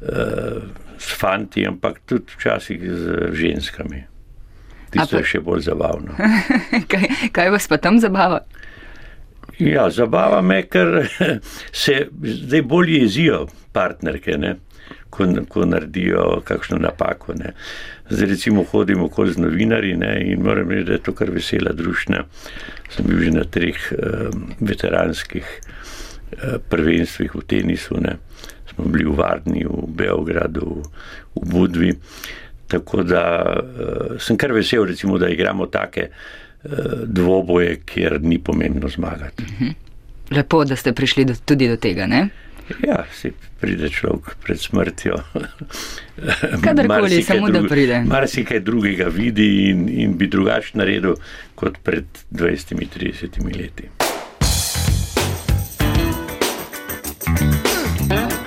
uh, 0.00 0.88
s 1.00 1.16
fanti, 1.16 1.66
ampak 1.66 2.00
tudi 2.06 2.28
včasih 2.36 2.80
z 2.80 3.32
ženskami. 3.32 4.04
Tisto 4.90 5.16
pa... 5.16 5.22
je 5.22 5.28
še 5.32 5.40
bolj 5.44 5.64
zabavno. 5.70 6.16
kaj, 6.92 7.06
kaj 7.32 7.52
vas 7.54 7.68
pa 7.70 7.78
tam 7.80 8.00
zabava? 8.02 8.42
Ja, 9.60 9.88
zabava 9.92 10.40
me, 10.44 10.62
ker 10.68 11.06
se 11.84 12.02
zdaj 12.10 12.64
bolj 12.68 12.98
jezijo 12.98 13.46
partnerke, 13.72 14.36
ne, 14.40 14.56
ko, 15.12 15.28
ko 15.48 15.64
naredijo 15.68 16.42
kakšno 16.44 16.80
napako. 16.82 17.36
Ne. 17.38 17.54
Zdaj 18.10 18.32
recimo 18.34 18.64
hodim 18.66 19.04
okoli 19.06 19.36
z 19.36 19.44
novinarji 19.44 19.96
ne, 20.00 20.14
in 20.32 20.44
moram 20.44 20.72
reči, 20.72 20.88
da 20.90 20.98
je 20.98 21.04
to 21.08 21.16
kar 21.16 21.32
vesela 21.32 21.72
družina. 21.76 22.26
Sem 22.90 23.06
bil 23.08 23.22
že 23.24 23.36
na 23.36 23.44
treh 23.46 23.78
um, 23.94 24.48
veteranskih 24.58 25.46
uh, 25.46 26.58
prvenstvih 26.68 27.36
v 27.38 27.46
tenisu. 27.46 28.00
Ne 28.02 28.18
bili 28.86 29.04
v 29.04 29.16
Varni, 29.16 29.64
v 29.64 29.86
Beogradu, 29.86 30.82
v 31.34 31.50
Budvi. 31.50 31.94
Tako 32.70 33.02
da 33.02 33.22
uh, 33.56 34.20
sem 34.22 34.36
kar 34.38 34.52
vesel, 34.52 34.84
recimo, 34.86 35.18
da 35.18 35.28
igramo 35.28 35.66
take 35.66 36.08
uh, 36.10 36.70
dvoboje, 37.04 37.80
kjer 37.86 38.20
ni 38.22 38.38
pomembno 38.38 38.88
zmagati. 38.88 39.42
Mhm. 39.42 39.70
Lepo, 40.30 40.64
da 40.64 40.76
ste 40.76 40.92
prišli 40.92 41.24
do, 41.24 41.34
tudi 41.44 41.68
do 41.68 41.76
tega. 41.76 42.06
Ne? 42.06 42.28
Ja, 42.86 43.02
si 43.10 43.32
pride 43.60 43.88
človek 43.90 44.36
pred 44.44 44.60
smrtjo. 44.62 45.18
Kadarkoli, 46.64 47.22
samo 47.22 47.50
da 47.50 47.64
pride. 47.66 48.04
Marsikaj 48.06 48.60
drugega 48.60 49.10
vidi 49.10 49.70
in, 49.70 49.88
in 49.88 50.14
bi 50.18 50.30
drugače 50.30 50.78
naredil 50.78 51.18
kot 51.58 51.82
pred 51.82 52.06
20-30 52.30 53.42
leti. 53.58 53.90
Shaggy, 58.10 58.39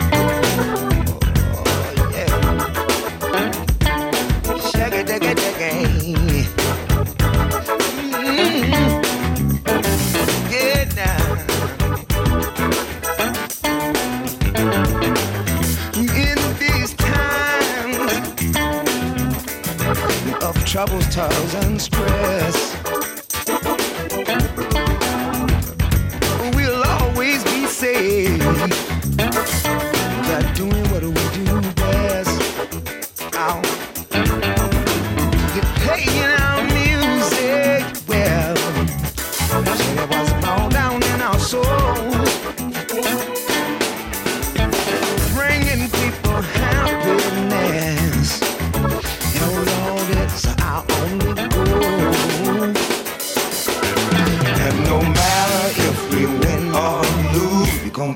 troubles, 20.73 21.07
toils, 21.13 21.53
and 21.53 21.79
stress, 21.79 22.72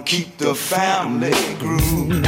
keep 0.08 0.38
the 0.38 0.56
family 0.56 1.32
groove. 1.60 2.24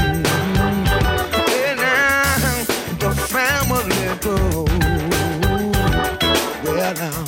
The 2.99 3.11
family. 3.29 3.95
Well, 6.65 6.93
now, 6.95 7.23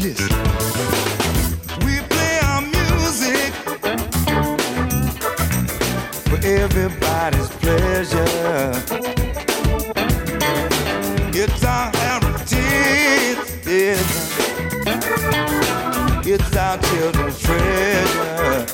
listen. 0.00 0.32
We 1.84 2.00
play 2.08 2.38
our 2.48 2.62
music 2.62 3.52
for 6.24 6.38
everybody's 6.42 7.50
pleasure. 7.60 8.72
It's 11.34 11.64
our 11.64 11.90
heritage, 11.96 13.38
it's 16.24 16.56
our 16.56 16.78
children's 16.78 17.38
treasure. 17.42 18.71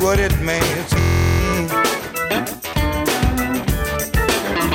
What 0.00 0.18
it 0.18 0.32
means. 0.40 0.92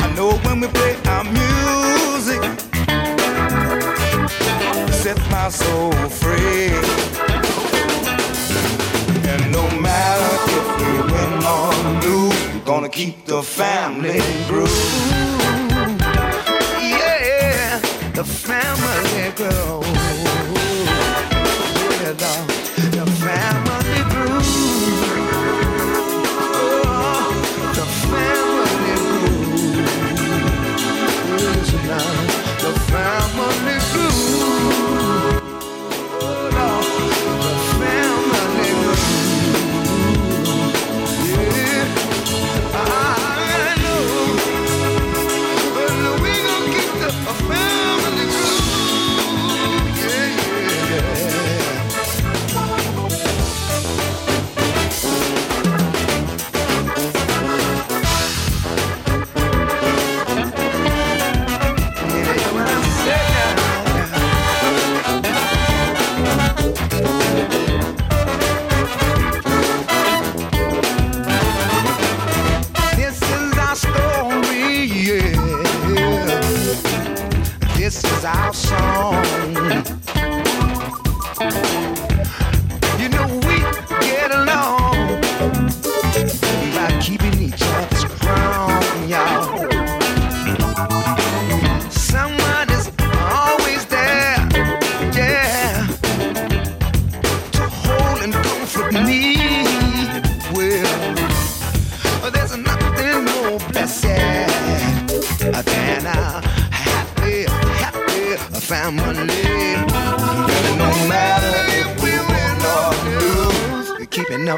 I 0.04 0.14
know 0.16 0.34
when 0.46 0.60
we 0.62 0.68
play 0.68 0.96
our 1.08 1.24
music, 1.24 2.42
it 4.88 4.94
sets 4.94 5.30
my 5.32 5.50
soul 5.50 5.92
free. 6.10 6.70
And 9.32 9.52
no 9.52 9.64
matter 9.80 10.32
if 10.58 10.68
we 10.80 10.92
win 11.12 11.32
or 11.54 11.74
lose, 12.04 12.64
gonna 12.64 12.90
keep 12.90 13.26
the 13.26 13.42
family 13.42 14.22
groove. 14.48 14.70
Yeah, 16.80 17.80
the 18.14 18.24
family 18.24 19.32
groove. 19.36 19.85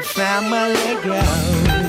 family 0.02 0.94
grows. 1.02 1.87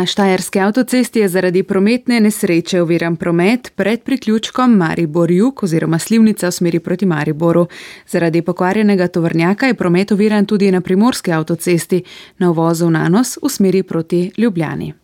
Na 0.00 0.06
Štajerski 0.06 0.60
avtocesti 0.60 1.18
je 1.18 1.28
zaradi 1.28 1.62
prometne 1.62 2.20
nesreče 2.20 2.82
oviran 2.82 3.16
promet 3.16 3.72
pred 3.76 4.02
priključkom 4.02 4.76
Maribor-Juk 4.76 5.62
oziroma 5.62 5.98
Slivnica 5.98 6.46
v 6.48 6.52
smeri 6.52 6.80
proti 6.80 7.06
Mariboru. 7.06 7.66
Zaradi 8.08 8.42
pokvarjenega 8.42 9.08
tovrnjaka 9.08 9.66
je 9.66 9.74
promet 9.74 10.12
oviran 10.12 10.46
tudi 10.46 10.70
na 10.72 10.80
primorski 10.80 11.32
avtocesti 11.32 12.02
na 12.38 12.50
uvozu 12.50 12.86
v 12.86 12.90
Nanos 12.90 13.38
v 13.42 13.48
smeri 13.48 13.82
proti 13.82 14.30
Ljubljani. 14.38 14.94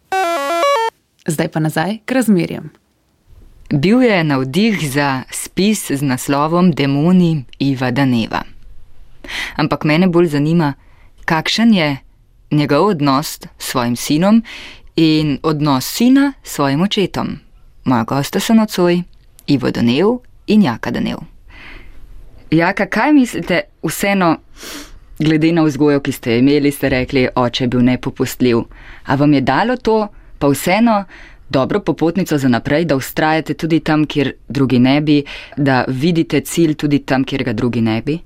Zdaj 1.26 1.49
pa 1.49 1.61
nazaj 1.61 1.99
k 2.05 2.12
razmerjem. 2.12 2.71
Bil 3.71 4.03
je 4.03 4.25
navdih 4.25 4.91
za 4.91 5.23
spis 5.31 5.91
z 5.91 6.03
naslovom 6.03 6.73
Demoni 6.73 7.45
Iva 7.59 7.91
Daneva. 7.91 8.43
Ampak 9.57 9.85
mene 9.85 10.09
bolj 10.09 10.26
zanima, 10.26 10.73
kakšen 11.25 11.75
je 11.75 11.97
njegov 12.50 12.87
odnos 12.87 13.38
s 13.59 13.71
svojim 13.71 13.97
sinom 13.97 14.43
in 14.97 15.38
odnos 15.43 15.85
sina 15.85 16.33
s 16.43 16.55
svojim 16.55 16.83
očetom. 16.83 17.38
Moja 17.85 18.05
gosta 18.05 18.41
so 18.41 18.55
nocoj 18.55 19.03
Ivo 19.47 19.71
Danev 19.71 20.19
in 20.47 20.62
Jaka 20.62 20.91
Danev. 20.91 21.19
Jaka, 22.50 22.87
kaj 22.87 23.12
mislite, 23.12 23.61
vseeno, 23.83 24.37
glede 25.19 25.53
na 25.53 25.62
vzgojo, 25.62 26.00
ki 26.00 26.12
ste 26.12 26.38
imeli, 26.38 26.71
ste 26.71 26.88
rekli, 26.88 27.29
oče 27.35 27.65
je 27.65 27.69
bil 27.69 27.83
nepopustljiv. 27.83 28.59
A 29.07 29.15
vam 29.15 29.35
je 29.35 29.41
dalo 29.41 29.76
to, 29.76 30.09
pa 30.38 30.49
vseeno 30.49 31.05
dobro 31.49 31.81
popotnico 31.81 32.38
za 32.38 32.49
naprej, 32.49 32.85
da 32.85 32.97
ustrajate 32.97 33.55
tudi 33.55 33.81
tam, 33.81 34.07
kjer 34.07 34.33
drugi 34.49 34.79
ne 34.79 35.00
bi, 35.00 35.25
da 35.57 35.85
vidite 35.88 36.41
cilj 36.41 36.75
tudi 36.75 36.99
tam, 36.99 37.25
kjer 37.25 37.45
ga 37.45 37.53
drugi 37.53 37.81
ne 37.81 38.03
bi? 38.03 38.19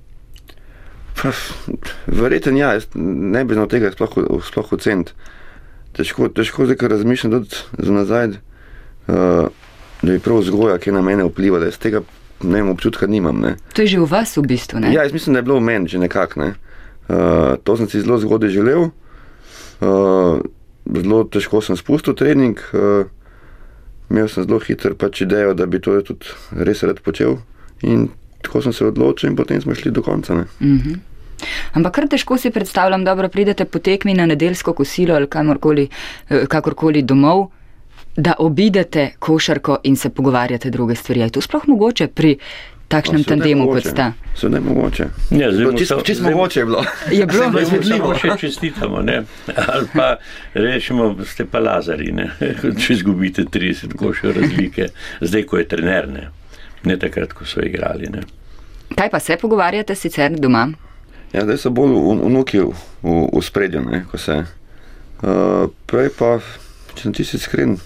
Verjetno 2.06 2.56
ja, 2.58 2.72
jaz 2.72 2.86
ne 2.94 3.44
bi 3.44 3.54
znal 3.54 3.68
tega 3.68 3.92
sploh, 3.92 4.16
sploh 4.46 4.72
oceniti. 4.72 5.12
Težko, 5.96 6.28
težko 6.28 6.68
zdaj, 6.68 6.78
ko 6.78 6.88
razmišljam 6.88 7.32
tudi 7.32 7.56
za 7.78 7.92
nazaj, 7.92 8.28
uh, 8.28 9.50
da 10.02 10.12
bi 10.12 10.18
prav 10.22 10.40
vzgoja, 10.44 10.78
ki 10.78 10.94
na 10.94 11.02
mene 11.02 11.26
vpliva, 11.26 11.58
da 11.58 11.70
jaz 11.70 11.78
tega 11.82 12.02
ne 12.42 12.60
vem, 12.60 12.70
občutka 12.70 13.06
nimam. 13.06 13.40
Ne. 13.40 13.56
To 13.74 13.82
je 13.82 13.96
že 13.96 14.00
v 14.00 14.08
vas 14.08 14.36
v 14.36 14.46
bistvu, 14.46 14.80
ne? 14.80 14.94
Ja, 14.94 15.02
jaz 15.02 15.12
mislim, 15.12 15.34
da 15.34 15.42
je 15.42 15.48
bilo 15.48 15.58
v 15.58 15.66
meni 15.66 15.88
že 15.88 15.98
nekako. 15.98 16.40
Ne. 16.40 16.50
Uh, 17.10 17.58
to 17.64 17.76
sem 17.76 17.88
si 17.90 18.00
zelo 18.00 18.18
zgodaj 18.18 18.54
želel. 18.54 18.90
Uh, 19.80 20.40
zelo 20.86 21.24
težko 21.24 21.60
sem 21.60 21.76
spustil 21.76 22.14
trening. 22.14 22.56
Uh, 22.72 23.10
imel 24.10 24.28
sem 24.28 24.46
zelo 24.46 24.60
hiter 24.62 24.94
pač 24.94 25.22
idejo, 25.26 25.54
da 25.54 25.66
bi 25.66 25.80
to 25.82 25.98
tudi 26.06 26.30
res 26.54 26.82
rad 26.82 27.02
počel. 27.04 27.42
In 27.82 28.08
tako 28.40 28.62
sem 28.62 28.72
se 28.72 28.86
odločil, 28.86 29.30
in 29.30 29.36
potem 29.36 29.60
smo 29.60 29.74
šli 29.74 29.92
do 29.92 30.02
konca. 30.02 30.34
Ne. 30.34 30.46
Mhm. 30.60 31.09
Ampak 31.72 31.94
kar 31.94 32.08
težko 32.08 32.38
si 32.38 32.50
predstavljam, 32.50 33.04
dobro 33.04 33.28
pridete 33.28 33.64
po 33.64 33.78
tekmi 33.78 34.14
na 34.14 34.26
nedeljsko 34.26 34.72
kosilo 34.72 35.14
ali 35.14 35.26
kamorkoli, 35.26 35.88
eh, 36.28 36.46
kakorkoli 36.46 37.02
domov, 37.02 37.48
da 38.16 38.34
obidete 38.38 39.10
košarko 39.18 39.78
in 39.82 39.96
se 39.96 40.10
pogovarjate 40.10 40.70
druge 40.70 40.94
stvari. 40.94 41.22
A 41.22 41.24
Je 41.24 41.30
to 41.30 41.40
sploh 41.40 41.68
mogoče 41.68 42.06
pri 42.06 42.38
takšnem 42.88 43.20
je 43.20 43.24
tandemu, 43.24 43.66
kot 43.66 43.86
sta? 43.86 44.12
Seveda 44.34 44.56
je 44.56 44.62
mogoče. 44.62 45.04
Ja, 45.30 45.52
zdaj 45.52 45.76
Čisto 45.78 45.96
to- 45.96 46.02
čist 46.02 46.22
mogoče 46.22 46.60
je 46.60 46.64
bilo. 46.66 46.84
Je 47.10 47.26
bilo? 47.26 47.52
Samo 47.82 48.14
še 48.14 48.30
čestitamo, 48.38 49.02
ne? 49.02 49.22
ali 49.68 49.86
pa 49.94 50.16
rečemo, 50.54 51.14
ste 51.24 51.44
pa 51.44 51.58
lazari, 51.58 52.12
ne? 52.12 52.30
če 52.80 52.92
izgubite 52.92 53.44
30 53.44 53.94
košev 53.94 54.34
razlike, 54.36 54.88
zdaj 55.20 55.42
ko 55.42 55.58
je 55.58 55.68
trener, 55.68 56.08
ne, 56.08 56.28
ne 56.84 56.98
takrat, 56.98 57.32
ko 57.32 57.46
so 57.46 57.62
igrali. 57.62 58.10
Ne? 58.10 58.26
Kaj 58.96 59.10
pa 59.10 59.20
se 59.20 59.36
pogovarjate 59.36 59.94
sicer 59.94 60.34
doma? 60.34 60.66
Ja, 61.32 61.44
zdaj 61.46 61.60
so 61.62 61.70
bolj 61.70 61.94
vnuki 62.24 62.58
v, 62.58 62.72
v, 63.02 63.20
v 63.30 63.42
spredju, 63.44 63.84
ne, 63.86 64.02
ko 64.10 64.18
se. 64.18 64.40
Uh, 65.20 65.68
prej 65.86 66.10
pa, 66.18 66.38
če 66.96 67.04
sem 67.04 67.14
čisto 67.14 67.38
iskren, 67.38 67.76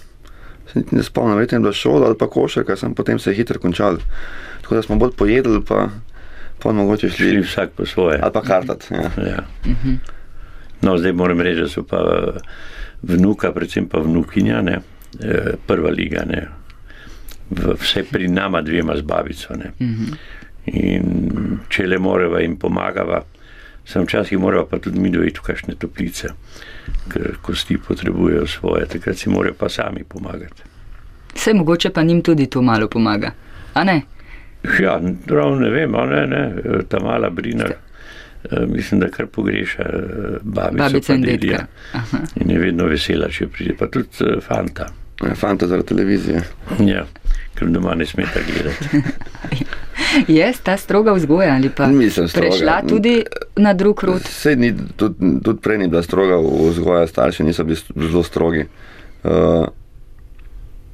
se 0.71 0.79
niti 0.81 0.95
ne 0.97 1.03
spomnim, 1.05 1.35
verjetno 1.37 1.59
je 1.59 1.65
bila 1.67 1.75
šola 1.75 2.07
ali 2.09 2.17
pa 2.17 2.29
košarka, 2.31 2.77
sem 2.79 2.95
potem 2.95 3.19
se 3.19 3.29
je 3.31 3.37
hitro 3.37 3.59
končal. 3.61 3.99
Tako 4.63 4.79
da 4.79 4.81
smo 4.81 4.97
bolj 4.97 5.13
pojedli, 5.19 5.61
pa, 5.67 5.89
pa 6.63 6.71
mogoče 6.73 7.09
šli, 7.09 7.29
Šli 7.35 7.43
vsak 7.45 7.75
po 7.77 7.85
svoje. 7.85 8.19
ali 8.23 8.33
pa 8.33 8.41
kartat. 8.41 8.87
Ja. 8.91 9.11
Ja. 9.21 9.43
No, 10.81 10.97
zdaj 10.97 11.13
moram 11.13 11.41
reči, 11.41 11.61
da 11.61 11.69
so 11.69 11.83
pa 11.83 12.01
eh, 12.01 12.39
vnuka, 13.03 13.51
predvsem 13.53 13.85
pa 13.89 13.99
vnukinja, 13.99 14.61
ne, 14.61 14.79
eh, 15.21 15.53
prva 15.67 15.89
liga, 15.89 16.25
ne, 16.25 16.47
vse 17.51 18.03
pri 18.09 18.27
nama 18.27 18.61
dvema 18.61 18.97
z 18.97 19.05
babico. 19.05 19.53
Ne. 19.53 19.71
In 20.65 21.59
če 21.69 21.85
le 21.87 21.99
moreva 22.01 22.41
in 22.41 22.57
pomagava, 22.57 23.21
sem 23.85 24.03
včasih 24.03 24.39
morala 24.39 24.65
pa 24.65 24.79
tudi 24.79 24.99
mi 24.99 25.09
dojiti 25.09 25.39
v 25.39 25.43
kakšne 25.43 25.75
toplice, 25.75 26.27
ker 27.07 27.35
kosti 27.41 27.77
potrebujejo 27.79 28.47
svoje, 28.47 28.85
takrat 28.87 29.17
si 29.17 29.29
morajo 29.29 29.53
pa 29.53 29.69
sami 29.69 30.03
pomagati. 30.05 30.61
Vse 31.35 31.53
mogoče 31.53 31.89
pa 31.89 32.03
njim 32.03 32.21
tudi 32.21 32.47
to 32.47 32.61
malo 32.61 32.87
pomaga. 32.87 33.31
A 33.73 33.83
ne? 33.83 34.01
Ja, 34.79 34.95
prav 35.27 35.59
ne 35.59 35.69
vem, 35.69 35.95
a 35.95 36.05
ne, 36.05 36.27
ne, 36.27 36.43
ta 36.89 36.99
mala 36.99 37.29
brina. 37.29 37.65
eh, 37.65 38.65
Mislim, 38.67 38.99
da 38.99 39.09
kar 39.09 39.25
pogreša 39.27 39.83
eh, 39.83 39.99
babico, 40.41 40.83
Babica 40.83 41.13
in 41.13 41.21
dedija. 41.21 41.57
dedka. 41.93 42.17
In 42.35 42.51
je 42.51 42.59
vedno 42.59 42.85
vesela, 42.85 43.29
če 43.29 43.47
pride, 43.47 43.75
pa 43.75 43.87
tudi 43.87 44.07
eh, 44.21 44.39
fanta. 44.41 44.87
Ja, 45.21 45.35
Fanta 45.35 45.67
zaradi 45.67 45.87
televizije. 45.87 46.41
Ja, 46.81 47.05
ker 47.55 47.67
doma 47.67 47.95
ne 47.95 48.05
smeta 48.05 48.39
gledati. 48.43 49.01
Je 50.29 50.53
ta 50.63 50.77
stroga 50.77 51.13
vzgoja 51.13 51.53
ali 51.53 51.69
pa 51.69 51.87
Nisem 51.87 52.27
stroga. 52.27 52.47
prešla 52.47 52.81
tudi 52.81 53.23
na 53.55 53.73
drug 53.73 54.03
rod? 54.03 54.21
Sej 54.23 54.55
ni, 54.55 54.73
tudi, 54.95 55.15
tudi 55.41 55.59
prej 55.59 55.77
ni 55.77 55.87
bila 55.87 56.03
stroga 56.03 56.37
vzgoja, 56.69 57.07
starši 57.07 57.43
niso 57.43 57.63
bili 57.63 57.77
zelo 57.95 58.23
strogi. 58.23 58.65
Uh, 59.23 59.31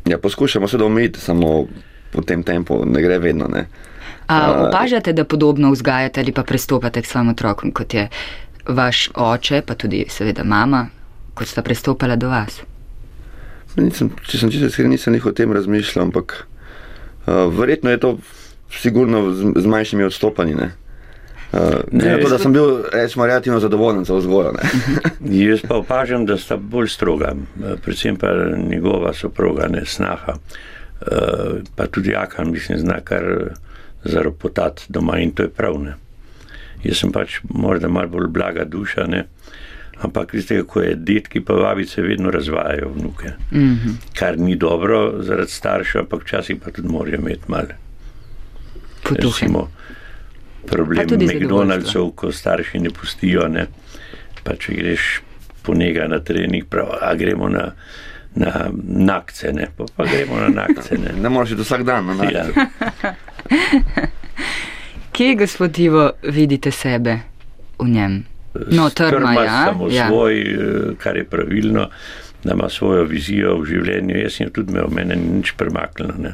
ja, 0.06 0.18
poskušamo 0.18 0.68
se 0.68 0.78
da 0.78 0.86
omejiti, 0.86 1.20
samo 1.20 1.66
po 2.12 2.22
tem 2.22 2.44
tempu 2.44 2.84
ne 2.86 3.02
gre 3.02 3.20
vedno. 3.20 3.48
Ne. 3.48 3.68
A 4.28 4.38
A- 4.42 4.68
opažate, 4.68 5.14
da 5.14 5.24
podobno 5.26 5.72
vzgajate 5.72 6.20
ali 6.20 6.32
pa 6.32 6.44
pristopate 6.44 7.02
k 7.02 7.06
svojim 7.06 7.30
otrokom, 7.30 7.72
kot 7.72 7.94
je 7.94 8.08
vaš 8.68 9.10
oče, 9.16 9.62
pa 9.62 9.76
tudi 9.76 10.06
seveda 10.10 10.44
mama, 10.44 10.88
kot 11.34 11.48
sta 11.48 11.62
pristopala 11.62 12.16
do 12.16 12.30
vas? 12.30 12.62
Nisem, 13.76 14.12
če 14.22 14.38
sem 14.38 14.52
čisto 14.52 14.68
iskren, 14.68 14.90
nisem 14.90 15.14
jih 15.14 15.26
o 15.26 15.32
tem 15.32 15.52
razmišljal, 15.52 16.04
ampak 16.04 16.48
uh, 17.26 17.48
verjetno 17.50 17.90
je 17.90 17.98
to 17.98 18.18
sigurno 18.80 19.32
z, 19.32 19.54
z 19.56 19.66
manjšimi 19.66 20.04
odstopanji. 20.04 20.56
Ne. 20.56 20.72
Uh, 21.54 21.60
Ne, 21.92 22.06
ne, 22.06 22.22
to, 22.22 22.30
da 22.30 22.38
sem 22.40 22.54
bil 22.54 22.84
rečemo, 22.94 23.26
relativno 23.26 23.60
zadovoljen 23.60 24.06
za 24.06 24.16
vzgojo. 24.16 24.52
Ne. 24.52 24.70
Jaz 25.46 25.60
pa 25.68 25.76
opažam, 25.76 26.26
da 26.26 26.38
sta 26.38 26.58
bolj 26.58 26.88
stroga, 26.88 27.34
eh, 27.36 27.76
predvsem 27.84 28.16
pa 28.16 28.28
njegova 28.70 29.14
soproga, 29.14 29.68
ne 29.68 29.86
snaha. 29.86 30.38
Eh, 31.02 31.08
Pa 31.76 31.88
tudi 31.88 32.10
Jakan, 32.10 32.52
mislim, 32.52 32.78
zna 32.78 33.00
kar 33.04 33.24
zaropotati 34.04 34.86
doma 34.90 35.20
in 35.20 35.32
to 35.32 35.44
je 35.44 35.50
prav. 35.50 35.76
Ne. 35.84 35.96
Jaz 36.84 36.98
sem 36.98 37.12
pač 37.12 37.40
morda 37.50 37.88
malo 37.88 38.08
bolj 38.08 38.28
blaga 38.28 38.66
duša, 38.66 39.08
ne. 39.08 39.28
ampak 40.02 40.34
veste, 40.34 40.58
kako 40.58 40.82
je 40.82 40.96
detki 40.96 41.42
pa 41.46 41.54
babice 41.54 42.02
vedno 42.02 42.32
razvajajo 42.32 42.90
vnuke. 42.96 43.30
Mm 43.52 43.60
-hmm. 43.60 43.94
Kar 44.20 44.40
ni 44.40 44.56
dobro 44.56 45.24
zaradi 45.24 45.52
staršev, 45.52 46.02
ampak 46.02 46.24
včasih 46.24 46.58
pa 46.66 46.72
tudi 46.72 46.88
morajo 46.88 47.16
imeti 47.16 47.44
malo. 47.48 47.68
Recimo, 49.10 49.70
problem 50.68 51.10
zadovoljstvo. 51.10 51.40
McDonald'sov, 51.40 52.12
ko 52.16 52.32
starši 52.32 52.80
ne 52.80 52.90
pustijo. 52.90 53.48
Ne? 53.48 53.66
Pa 54.44 54.56
če 54.56 54.74
greš 54.74 55.22
po 55.62 55.74
njega 55.76 56.08
na 56.08 56.20
trening, 56.20 56.66
prav, 56.66 56.88
a 57.02 57.16
gremo 57.16 57.50
na, 57.50 57.72
na 58.36 58.70
nakce, 58.84 59.54
ne? 59.54 59.68
Pa, 59.78 59.86
pa 59.96 60.06
gremo 60.06 60.40
na 60.40 60.50
nakce. 60.50 60.98
Ne? 60.98 61.14
ne 61.22 61.30
moreš 61.30 61.52
iti 61.52 61.62
vsak 61.62 61.84
dan. 61.84 62.06
Ne. 62.18 62.32
Ja. 62.34 62.46
Kje, 65.12 65.36
gospod 65.36 65.80
Ivo, 65.80 66.12
vidite 66.24 66.72
sebe 66.72 67.20
v 67.80 67.88
njem? 67.90 68.24
No, 68.54 68.90
trma, 68.90 69.34
ja. 69.34 69.66
samo 69.66 69.88
ja. 69.92 70.08
svoj, 70.08 70.42
eh, 70.42 70.56
kar 70.98 71.18
je 71.18 71.24
pravilno, 71.24 71.90
da 72.44 72.54
ima 72.54 72.70
svojo 72.70 73.04
vizijo 73.04 73.58
v 73.62 73.66
življenju. 73.66 74.18
Jaz 74.18 74.40
sem 74.40 74.50
tudi 74.52 74.72
imel, 74.72 74.90
mene 74.92 75.16
ni 75.16 75.38
nič 75.38 75.54
premaknilo. 75.58 76.16
Ne. 76.20 76.34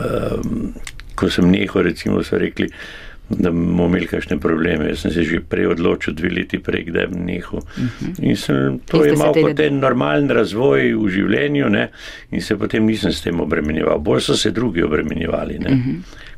Um, 0.00 0.74
ko 1.16 1.30
sem 1.30 1.48
nehal, 1.50 1.82
recimo, 1.82 2.22
so 2.22 2.38
rekli, 2.38 2.68
da 3.28 3.50
bomo 3.50 3.88
imeli 3.88 4.06
kakšne 4.06 4.36
probleme. 4.38 4.86
Jaz 4.88 5.00
sem 5.02 5.10
se 5.10 5.24
že 5.26 5.40
prej 5.42 5.72
odločil, 5.72 6.14
dve 6.14 6.28
leti 6.30 6.60
prej, 6.62 6.84
da 6.94 7.06
bom 7.10 7.24
nehal. 7.26 7.64
In 8.20 8.36
sem, 8.36 8.78
to 8.86 9.00
In 9.02 9.08
je 9.10 9.16
tega- 9.16 9.48
kot 9.48 9.60
en 9.60 9.80
normalen 9.80 10.30
razvoj 10.30 10.92
v 10.94 11.08
življenju 11.10 11.70
ne, 11.70 11.88
in 12.30 12.40
se 12.40 12.54
potem 12.56 12.86
nisem 12.86 13.10
s 13.12 13.22
tem 13.22 13.40
obremenjeval. 13.40 13.98
Bolj 13.98 14.20
so 14.20 14.36
se 14.36 14.50
drugi 14.50 14.82
obremenjevali. 14.82 15.58
Ne, 15.58 15.74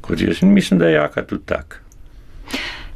kot 0.00 0.20
jaz. 0.20 0.40
In 0.42 0.54
mislim, 0.54 0.80
da 0.80 0.86
je 0.86 0.94
jaka 0.94 1.22
tudi 1.22 1.44
tak. 1.44 1.82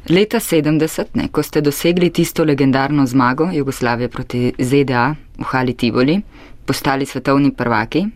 Leta 0.09 0.39
70, 0.39 1.13
ne, 1.13 1.29
ko 1.31 1.43
ste 1.43 1.61
dosegli 1.61 2.09
tisto 2.09 2.43
legendarno 2.43 3.05
zmago 3.05 3.51
Jugoslavije 3.53 4.09
proti 4.09 4.53
ZDA 4.59 5.05
v 5.37 5.43
Hali 5.43 5.73
Tivoli, 5.73 6.17
postali 6.65 7.05
svetovni 7.05 7.53
prvaki. 7.53 8.07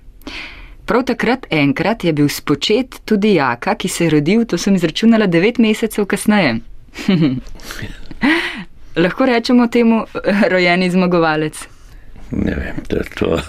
Prav 0.87 1.03
takrat 1.03 1.45
enkrat 1.49 2.03
je 2.03 2.13
bil 2.13 2.29
spočet 2.29 3.01
tudi 3.05 3.33
Jaka, 3.33 3.75
ki 3.75 3.87
se 3.87 4.05
je 4.05 4.09
rodil, 4.09 4.45
to 4.45 4.57
sem 4.57 4.75
izračunala, 4.75 5.27
devet 5.27 5.57
mesecev 5.57 6.05
kasneje. 6.05 6.59
Lahko 8.97 9.25
rečemo 9.25 9.67
temu 9.67 10.05
eh, 10.15 10.47
rojeni 10.49 10.87
zmagovalec. 10.89 11.59
Ne 12.31 12.55
vem, 12.55 12.79
da 12.89 13.03
to. 13.15 13.39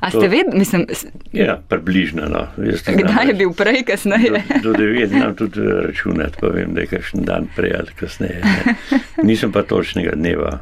A 0.00 0.10
ste 0.10 0.28
vedeli, 0.28 0.58
mislim, 0.58 0.86
Ja, 1.32 1.60
približno. 1.68 2.22
No. 2.28 2.46
Znam 2.56 2.96
kdaj 2.96 3.26
je 3.26 3.32
reč- 3.32 3.38
bil 3.38 3.52
prej, 3.52 3.82
kasneje? 3.84 4.42
Do, 4.62 4.72
do 4.72 4.72
devet 4.72 5.08
znam 5.08 5.36
tudi 5.36 5.60
računati, 5.60 6.36
pa 6.40 6.46
vem, 6.46 6.74
da 6.74 6.80
je 6.80 6.86
kakšen 6.86 7.24
dan 7.24 7.48
prej 7.56 7.72
ali 7.78 7.92
kasneje. 7.96 8.40
Ne. 8.40 8.74
Nisem 9.28 9.52
pa 9.52 9.62
točnega 9.62 10.16
dneva 10.16 10.58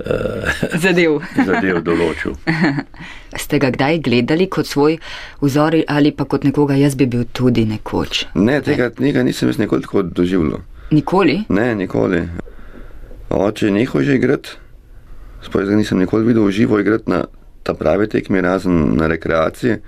uh, 0.00 0.78
Zadev. 0.80 1.20
zadev 1.48 1.80
določil. 1.86 2.36
Ste 3.42 3.58
ga 3.58 3.70
kdaj 3.70 3.98
gledali 4.00 4.46
kot 4.48 4.66
svoj 4.66 4.98
vzor 5.42 5.76
ali 5.88 6.12
pa 6.12 6.24
kot 6.24 6.44
nekoga, 6.44 6.76
jaz 6.76 6.94
bi 6.94 7.06
bil 7.06 7.24
tudi 7.32 7.64
nekoč? 7.68 8.26
Ne, 8.34 8.60
tega, 8.64 8.90
tega 8.90 9.22
nisem 9.22 9.48
jaz 9.48 9.58
nikoli 9.60 9.82
tako 9.84 10.02
doživljal. 10.02 10.62
Nikoli? 10.90 11.42
Ne, 11.48 11.74
nikoli. 11.74 12.22
Oče 13.30 13.66
je 13.66 13.72
nehal 13.74 14.02
že 14.06 14.14
igrati, 14.16 14.54
sploh 15.42 15.66
ga 15.66 15.76
nisem 15.76 15.98
nikoli 15.98 16.26
videl 16.26 16.46
v 16.46 16.54
živo 16.54 16.78
igrati 16.80 17.10
na 17.10 17.24
ta 17.66 17.74
pravi 17.74 18.06
tekmi, 18.08 18.40
razen 18.40 18.94
na 18.96 19.08
rekreaciji. 19.10 19.80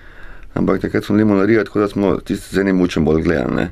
Ampak 0.58 0.80
takrat 0.82 1.04
smo 1.04 1.14
bili 1.14 1.28
malarija, 1.28 1.64
tako 1.64 1.80
da 1.80 1.88
smo 1.88 2.16
tisti 2.18 2.56
z 2.56 2.64
enim 2.64 2.76
mučem 2.76 3.04
bolj 3.04 3.22
gledali. 3.22 3.54
ne. 3.54 3.68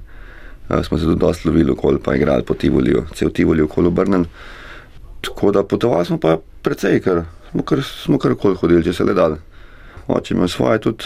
A, 0.68 0.82
Smo 0.82 0.98
se 0.98 1.04
tudi 1.04 1.20
dosti 1.20 1.48
lovili 1.48 1.70
okoli, 1.70 1.98
pa 1.98 2.14
igrali 2.14 2.42
po 2.42 2.54
Tivoliju, 2.54 3.04
cel 3.14 3.30
Tivoli 3.30 3.62
okoli 3.62 3.86
obrnen. 3.86 4.24
Tako 5.20 5.52
da 5.52 5.64
potovali 5.64 6.06
smo 6.06 6.18
pa 6.18 6.36
precej, 6.62 7.00
ker 7.00 7.22
smo 7.50 7.62
kar, 7.62 7.82
smo 7.82 8.18
kar 8.18 8.32
okoli 8.32 8.56
hodili, 8.56 8.84
če 8.84 8.92
se 8.92 9.04
le 9.04 9.14
dal. 9.14 9.38
Oče 10.06 10.34
ima 10.34 10.48
svoje 10.48 10.80
tudi 10.80 11.04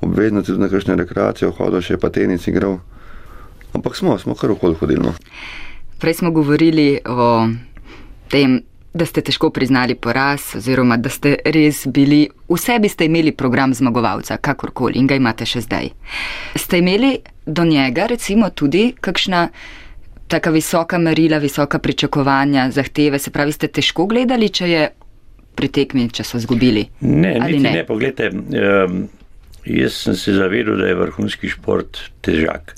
obveznosti, 0.00 0.52
tudi 0.52 0.62
na 0.62 0.68
kakšne 0.68 0.96
rekreacije, 1.00 1.50
hodil 1.58 1.82
še 1.82 1.98
pa 1.98 2.10
tenis 2.10 2.46
igral. 2.50 2.78
Ampak 3.74 3.96
smo, 3.96 4.18
smo 4.18 4.36
kar 4.38 4.52
okoli 4.54 4.78
hodili. 4.80 5.02
No. 5.02 5.14
Prej 5.98 6.20
smo 6.20 6.30
govorili 6.30 7.00
o 7.06 7.48
tem, 8.30 8.60
da 8.94 9.06
ste 9.06 9.24
težko 9.26 9.50
priznali 9.50 9.94
poraz, 9.94 10.52
oziroma 10.56 10.96
da 10.96 11.10
ste 11.10 11.36
res 11.44 11.82
bili, 11.86 12.28
v 12.48 12.58
sebi 12.58 12.88
ste 12.88 13.08
imeli 13.08 13.32
program 13.34 13.74
zmagovalca, 13.74 14.36
kakorkoli 14.36 15.00
in 15.00 15.08
ga 15.10 15.18
imate 15.18 15.46
še 15.46 15.64
zdaj. 15.64 15.90
Ste 16.54 16.78
imeli 16.78 17.16
do 17.46 17.64
njega 17.64 18.06
recimo 18.06 18.50
tudi 18.50 18.92
kakšna 19.00 19.48
taka 20.34 20.50
visoka 20.50 20.98
merila, 20.98 21.38
visoka 21.38 21.78
pričakovanja, 21.78 22.70
zahteve, 22.74 23.18
se 23.18 23.30
pravi, 23.30 23.52
ste 23.54 23.68
težko 23.70 24.08
gledali, 24.10 24.50
če 24.50 24.70
je 24.70 24.86
pri 25.54 25.68
tekmi, 25.70 26.08
če 26.10 26.26
so 26.26 26.40
zgubili? 26.42 26.88
Ne, 27.06 27.36
niti 27.38 27.60
ne? 27.62 27.74
ne, 27.78 27.84
poglejte. 27.86 28.30
Um, 28.34 29.04
jaz 29.64 30.00
sem 30.06 30.16
se 30.18 30.34
zavedal, 30.34 30.80
da 30.82 30.90
je 30.90 30.96
vrhunski 30.98 31.52
šport 31.52 32.00
težak. 32.26 32.74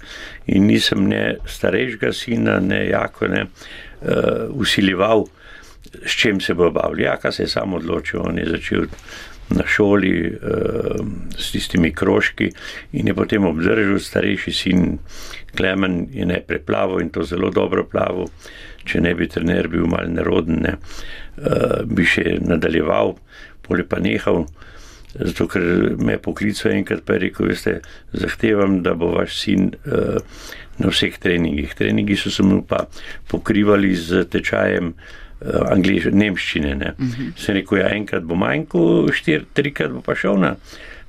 In 0.53 0.69
nisem 0.69 1.09
ne 1.09 1.38
starejšega 1.49 2.12
sina, 2.12 2.59
ne 2.61 2.83
jako 2.90 3.31
ne 3.33 3.47
uh, 3.47 4.53
usiljeval, 4.53 5.25
s 6.05 6.21
čim 6.21 6.42
se 6.45 6.55
bo 6.55 6.69
bavil. 6.71 7.07
Jaka 7.07 7.33
se 7.33 7.47
je 7.47 7.55
sam 7.55 7.75
odločil, 7.79 8.21
on 8.21 8.38
je 8.38 8.51
začel 8.53 8.85
na 9.57 9.64
šoli 9.64 10.12
uh, 10.29 11.01
s 11.38 11.55
tistimi 11.55 11.95
krožki 11.95 12.51
in 12.92 13.09
je 13.09 13.14
potem 13.14 13.49
obdržal 13.49 13.97
starejši 14.03 14.53
sin 14.53 14.99
Klemen 15.57 16.07
je 16.12 16.27
ne 16.27 16.40
preplaval 16.47 17.01
in 17.01 17.11
to 17.11 17.25
zelo 17.25 17.51
dobro 17.51 17.85
plaval. 17.85 18.31
Če 18.87 19.01
ne 19.03 19.14
bi 19.19 19.27
trener 19.27 19.69
bil 19.69 19.88
mal 19.90 20.07
neroden, 20.12 20.62
ne, 20.62 20.77
uh, 21.42 21.83
bi 21.83 22.07
še 22.07 22.38
nadaljeval, 22.45 23.16
poli 23.66 23.87
pa 23.88 23.99
nehal. 24.03 24.45
Zato, 25.16 25.47
ker 25.49 25.97
me 25.97 26.16
je 26.16 26.23
poklical 26.23 26.75
enkrat, 26.77 27.03
pa 27.07 27.16
je 27.16 27.25
rekel, 27.25 27.49
veste, 27.51 27.79
zahtevam, 28.12 28.83
da 28.85 28.92
bo 28.95 29.14
vaš 29.16 29.38
sin 29.40 29.71
uh, 29.88 30.19
na 30.79 30.92
vseh 30.92 31.16
treningih. 31.19 31.73
Treningi 31.75 32.19
so 32.21 32.31
se 32.31 32.45
mu 32.45 32.61
pa 32.69 32.85
pokrivali 33.33 33.95
z 33.97 34.27
tečajem 34.31 34.92
uh, 34.92 35.62
angliž, 35.73 36.11
nemščine. 36.12 36.75
Ne. 36.75 36.92
Uh 36.99 37.07
-huh. 37.07 37.33
Se 37.37 37.57
rekel, 37.57 37.79
ja, 37.79 37.88
enkrat 37.97 38.23
bo 38.23 38.35
manjko, 38.35 39.09
štir, 39.12 39.49
trikrat 39.55 39.92
bo 39.92 40.01
pa 40.01 40.14
šel 40.14 40.38
na, 40.38 40.57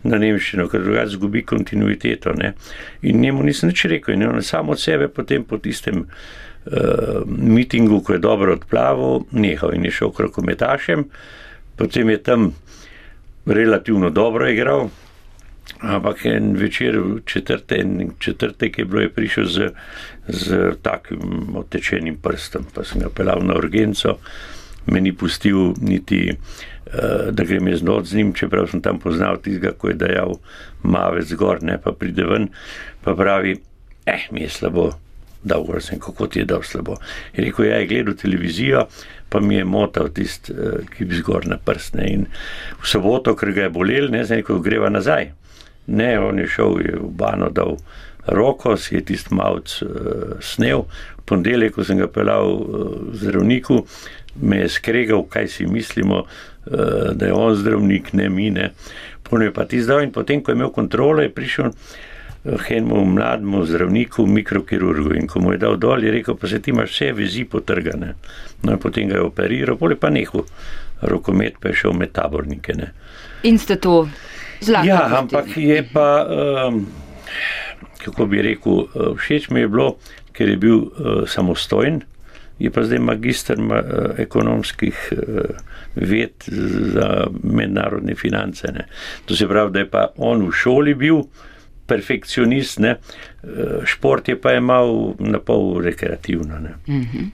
na 0.03 0.19
nemščino, 0.21 0.67
ker 0.69 0.83
drugače 0.83 1.15
zgubi 1.15 1.41
kontinuiteto. 1.47 2.33
Ne. 2.37 2.53
In 3.01 3.21
njemu 3.21 3.43
nisem 3.43 3.71
nič 3.71 3.85
rekel, 3.89 4.15
in 4.15 4.27
on 4.29 4.41
je 4.41 4.45
sam 4.45 4.69
od 4.69 4.79
sebe 4.79 5.07
potem 5.07 5.43
po 5.43 5.57
tistem 5.57 6.05
uh, 6.05 7.23
mitingu, 7.25 8.01
ko 8.03 8.13
je 8.13 8.23
dobro 8.23 8.53
odplaval, 8.59 9.25
nehal 9.31 9.73
in 9.73 9.85
je 9.85 9.91
šel 9.99 10.13
k 10.13 10.27
rokometašem, 10.27 11.07
potem 11.77 12.09
je 12.09 12.23
tam 12.23 12.53
relativno 13.45 14.09
dobro 14.09 14.49
igral. 14.49 14.89
Ampak 15.83 16.25
en 16.25 16.53
večer, 16.55 16.95
četrte, 17.25 17.75
en 17.81 18.11
četrtek 18.19 18.77
je 18.79 18.85
bilo, 18.85 19.01
je 19.01 19.09
prišel 19.09 19.45
z, 19.45 19.69
z 20.27 20.71
takim 20.81 21.55
otečenim 21.59 22.15
prstom, 22.23 22.65
pa 22.73 22.85
sem 22.87 23.03
ga 23.03 23.11
pelal 23.13 23.43
na 23.43 23.57
urgenco, 23.59 24.15
me 24.87 25.01
ni 25.01 25.13
pustil 25.13 25.73
niti, 25.81 26.21
uh, 26.33 27.29
da 27.31 27.43
grem 27.43 27.67
jaz 27.67 27.83
not 27.83 28.07
z 28.07 28.19
njim, 28.19 28.33
čeprav 28.33 28.69
sem 28.71 28.81
tam 28.81 28.99
poznal 28.99 29.41
tistega, 29.41 29.73
ko 29.77 29.91
je 29.91 29.99
dajal 29.99 30.37
mavec 30.83 31.33
gor, 31.33 31.63
ne 31.63 31.77
pa 31.81 31.91
pride 31.91 32.25
ven, 32.27 32.47
pa 33.03 33.15
pravi, 33.15 33.57
eh, 34.05 34.27
mi 34.31 34.45
je 34.45 34.49
slabo, 34.49 34.91
dolgo 35.43 35.79
sem, 35.81 35.99
kako 35.99 36.27
ti 36.27 36.39
je 36.39 36.45
dal 36.45 36.63
slabo. 36.63 36.97
Je 37.35 37.43
rekel, 37.45 37.65
ja, 37.65 37.81
je 37.81 37.87
gledal 37.87 38.15
televizijo, 38.15 38.87
pa 39.29 39.39
mi 39.39 39.55
je 39.55 39.65
motal 39.65 40.09
tisti, 40.09 40.53
uh, 40.53 40.79
ki 40.95 41.05
bi 41.05 41.19
zgor 41.19 41.47
na 41.47 41.57
prstne. 41.57 42.07
In 42.13 42.27
v 42.81 42.87
soboto, 42.87 43.35
ker 43.35 43.51
ga 43.55 43.67
je 43.67 43.75
bolel, 43.75 44.11
ne 44.11 44.23
znam, 44.25 44.43
ko 44.47 44.61
greva 44.63 44.89
nazaj. 44.89 45.31
Ne, 45.87 46.17
on 46.19 46.39
je 46.39 46.47
šel 46.51 46.81
je 46.83 46.97
v 46.99 47.11
bano, 47.15 47.49
dal 47.49 47.77
roko, 48.27 48.77
si 48.77 48.95
je 48.95 49.03
tisti 49.11 49.35
malc 49.35 49.79
uh, 49.81 50.37
snel. 50.41 50.85
V 51.17 51.25
ponedeljek, 51.27 51.75
ko 51.75 51.83
sem 51.87 52.01
ga 52.01 52.07
pelal 52.07 52.53
uh, 52.53 52.91
zdravniku, 53.13 53.83
me 54.41 54.63
je 54.63 54.69
skregal, 54.69 55.25
kaj 55.29 55.47
si 55.47 55.67
mislimo, 55.67 56.23
uh, 56.25 57.13
da 57.13 57.31
je 57.31 57.33
on 57.33 57.55
zdravnik, 57.55 58.13
ne 58.13 58.29
mine. 58.29 58.71
Potem 59.23 59.49
je 59.49 59.53
pa 59.53 59.65
ti 59.65 59.81
zdaj 59.83 60.07
in 60.07 60.13
potem, 60.15 60.43
ko 60.43 60.51
je 60.51 60.59
imel 60.59 60.71
kontrolo, 60.71 61.21
je 61.21 61.33
prišel 61.33 61.73
enemu 62.69 63.05
mlademu 63.05 63.65
zdravniku, 63.65 64.25
mikrokirurgu 64.25 65.15
in 65.15 65.27
ko 65.27 65.39
mu 65.39 65.51
je 65.51 65.57
dal 65.57 65.77
dol, 65.77 66.03
je 66.03 66.11
rekel, 66.11 66.35
pa 66.35 66.47
se 66.47 66.61
ti 66.61 66.71
imaš 66.71 66.91
vse 66.91 67.11
vezi 67.13 67.43
potrgane. 67.43 68.13
No 68.63 68.71
in 68.71 68.79
potem 68.79 69.09
ga 69.09 69.15
je 69.15 69.21
operiral, 69.21 69.77
pole 69.77 69.95
pa 69.95 70.09
nehal. 70.09 70.45
Rokomet 71.01 71.59
pa 71.61 71.69
je 71.69 71.75
šel 71.83 71.93
med 71.93 72.11
tabornike. 72.11 72.73
Ne. 72.73 72.91
In 73.43 73.59
ste 73.59 73.75
to 73.75 74.07
zlato. 74.61 74.87
Ja, 74.87 75.19
ampak 75.19 75.57
je 75.57 75.83
pa, 75.93 76.25
um, 76.69 76.87
kako 78.03 78.25
bi 78.25 78.41
rekel, 78.41 78.85
uh, 78.85 79.15
všeč 79.17 79.49
mi 79.49 79.59
je 79.59 79.71
bilo, 79.71 79.97
ker 80.37 80.49
je 80.49 80.57
bil 80.57 80.77
uh, 80.77 81.25
samostojen, 81.27 82.01
je 82.59 82.71
pa 82.73 82.83
zdaj 82.83 82.99
magistr 82.99 83.59
ma, 83.61 83.81
uh, 83.81 84.19
ekonomskih 84.19 85.01
uh, 85.11 85.19
ved 85.95 86.45
za 86.93 87.27
mednarodne 87.43 88.15
finance. 88.15 88.71
Ne. 88.73 88.87
To 89.25 89.35
se 89.35 89.47
pravi, 89.47 89.73
da 89.73 89.79
je 89.79 89.89
pa 89.89 90.07
on 90.17 90.45
v 90.47 90.51
šoli 90.53 90.95
bil 90.97 91.21
perfekcionist, 91.87 92.79
ne. 92.79 92.97
Uh, 93.43 93.85
šport 93.85 94.29
je 94.29 94.37
pa 94.41 94.53
imel 94.57 95.13
na 95.19 95.39
pol 95.39 95.77
rekreativno. 95.83 96.59
Ne. 96.59 96.75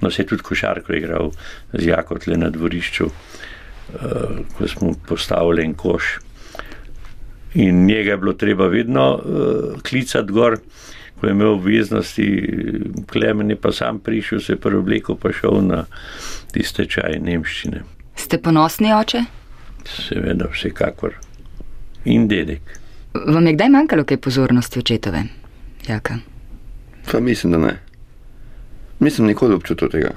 No, 0.01 0.12
se 0.12 0.21
je 0.21 0.27
tudi 0.27 0.43
košarko 0.43 0.93
igral 0.93 1.32
z 1.73 1.88
Jakotle 1.88 2.38
na 2.38 2.49
dvorišču, 2.49 3.08
uh, 3.08 4.43
ko 4.58 4.67
smo 4.67 4.93
postavili 5.08 5.63
en 5.63 5.73
koš. 5.73 6.19
In 7.53 7.85
njega 7.85 8.11
je 8.11 8.17
bilo 8.17 8.33
treba 8.33 8.67
vedno 8.67 9.13
uh, 9.15 9.81
klicati 9.81 10.31
gor, 10.31 10.57
ko 11.19 11.27
je 11.27 11.31
imel 11.31 11.47
obveznosti, 11.47 12.53
Klemen 13.11 13.49
je 13.49 13.55
pa 13.55 13.71
sam 13.71 13.99
prišel, 13.99 14.39
se 14.39 14.53
je 14.53 14.59
preoblekel, 14.59 15.15
pa 15.15 15.31
šel 15.31 15.61
na 15.61 15.85
tiste 16.51 16.85
čaje 16.85 17.19
nemščine. 17.19 17.83
Ste 18.15 18.37
ponosni 18.41 18.93
oče? 18.93 19.23
Seveda, 19.85 20.49
vsekakor. 20.51 21.13
In 22.05 22.27
dedek. 22.27 22.61
Vam 23.13 23.47
je 23.47 23.53
kdaj 23.53 23.69
manjkalo 23.69 24.03
kaj 24.03 24.17
pozornosti 24.17 24.79
očetove? 24.79 25.23
Jaka. 25.87 26.17
Pa 27.11 27.19
mislim, 27.19 27.51
da 27.51 27.57
ne. 27.57 27.73
Nisem 28.99 29.25
nikoli 29.25 29.53
občutil 29.53 29.89
tega. 29.89 30.15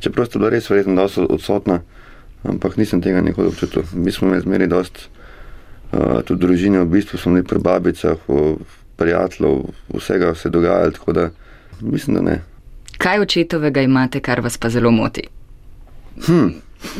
Čeprav 0.00 0.26
sta 0.26 0.38
bila 0.38 0.50
res 0.50 0.70
verjetno 0.70 0.96
dosti 0.96 1.26
odsotna, 1.28 1.80
ampak 2.42 2.76
nisem 2.76 3.02
tega 3.02 3.20
nikoli 3.20 3.52
občutil. 3.52 3.84
Mi 3.92 4.12
smo 4.12 4.28
imeli 4.28 4.42
zmeri 4.42 4.66
dost, 4.70 4.98
uh, 4.98 5.23
tudi 6.24 6.46
družine, 6.46 6.80
v 6.82 6.90
bistvu 6.96 7.18
smo 7.18 7.32
bili 7.32 7.46
pri 7.46 7.58
babicah, 7.58 8.18
prijateljev, 8.96 9.62
vsega 9.94 10.34
se 10.34 10.48
je 10.48 10.50
dogajalo, 10.50 10.90
tako 10.90 11.12
da 11.12 11.30
mislim, 11.80 12.16
da 12.16 12.22
ne. 12.22 12.42
Kaj 12.98 13.20
očetovega 13.20 13.82
imate, 13.82 14.20
kar 14.20 14.40
vas 14.40 14.58
pa 14.58 14.70
zelo 14.70 14.90
moti? 14.90 15.26
Hm. 16.26 16.48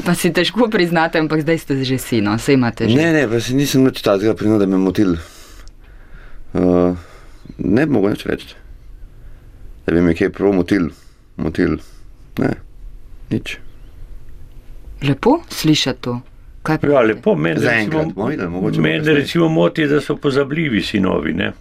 Pa 0.04 0.14
si 0.14 0.32
težko 0.32 0.68
priznate, 0.72 1.20
ampak 1.20 1.44
zdaj 1.44 1.58
ste 1.58 1.84
že 1.84 1.98
sino, 1.98 2.34
vse 2.36 2.56
imate 2.56 2.88
že. 2.88 2.96
Ne, 2.96 3.12
ne, 3.12 3.24
pa 3.28 3.40
si 3.40 3.54
nisem 3.54 3.84
nič 3.84 4.00
takega 4.02 4.34
prinudil, 4.34 4.64
da 4.64 4.66
bi 4.66 4.72
me 4.72 4.80
motil. 4.80 5.16
Uh, 6.54 6.96
ne 7.58 7.86
bi 7.86 7.92
mogel 7.92 8.16
nič 8.16 8.24
reči. 8.26 8.54
Da 9.86 9.92
bi 9.92 10.00
me 10.00 10.16
kaj 10.16 10.32
prav 10.32 10.56
motil, 10.56 10.88
motil. 11.36 11.78
Ne, 12.40 12.54
nič. 13.30 13.58
Lepo 15.04 15.42
slišati 15.52 16.00
to. 16.00 16.20
Kaj 16.64 16.78
pa? 16.80 16.90
Ja, 16.90 17.02
lepo, 17.04 17.34
meni 17.36 17.60
Zaenkrat 17.60 18.06
recimo, 18.06 18.14
bomo 18.16 18.28
videli, 18.32 18.50
mogoče 18.50 18.76
bo 18.76 18.82
meni 18.82 18.98
kasneje. 18.98 19.18
recimo 19.18 19.48
moti, 19.48 19.86
da 19.86 20.00
so 20.00 20.16
pozabljivi 20.16 20.82
sinovi. 20.82 21.34
Ne? 21.36 21.52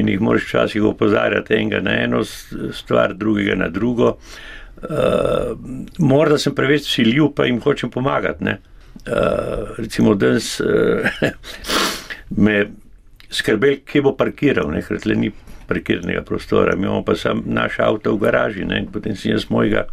In 0.00 0.08
jih 0.08 0.20
moraš 0.20 0.48
včasih 0.48 0.84
opozarjati 0.90 1.54
enega 1.54 1.80
na 1.80 1.94
eno 2.02 2.24
stvar, 2.24 3.14
drugega 3.14 3.54
na 3.54 3.68
drugo. 3.68 4.16
Uh, 4.80 5.54
morda 5.98 6.38
sem 6.38 6.54
preveč 6.54 6.88
siljiv, 6.88 7.32
pa 7.36 7.46
jim 7.46 7.60
hočem 7.60 7.90
pomagati. 7.90 8.44
Ne? 8.44 8.58
uh, 9.06 9.76
recimo 9.76 10.14
danes 10.14 10.60
uh, 10.60 10.66
me 12.44 12.66
skrbel, 13.30 13.80
kje 13.86 14.02
bo 14.02 14.14
parkiral, 14.18 14.70
ne, 14.72 14.82
ker 14.82 15.00
tle 15.00 15.16
ni 15.16 15.30
parkirnega 15.70 16.22
prostora, 16.26 16.74
mi 16.76 16.88
imamo 16.88 17.04
pa 17.06 17.14
sam 17.14 17.42
naš 17.46 17.78
avto 17.78 18.14
v 18.16 18.24
garaži 18.24 18.66
ne, 18.66 18.80
in 18.82 18.90
potem 18.90 19.14
si 19.16 19.30
jaz 19.30 19.46
mojega 19.50 19.84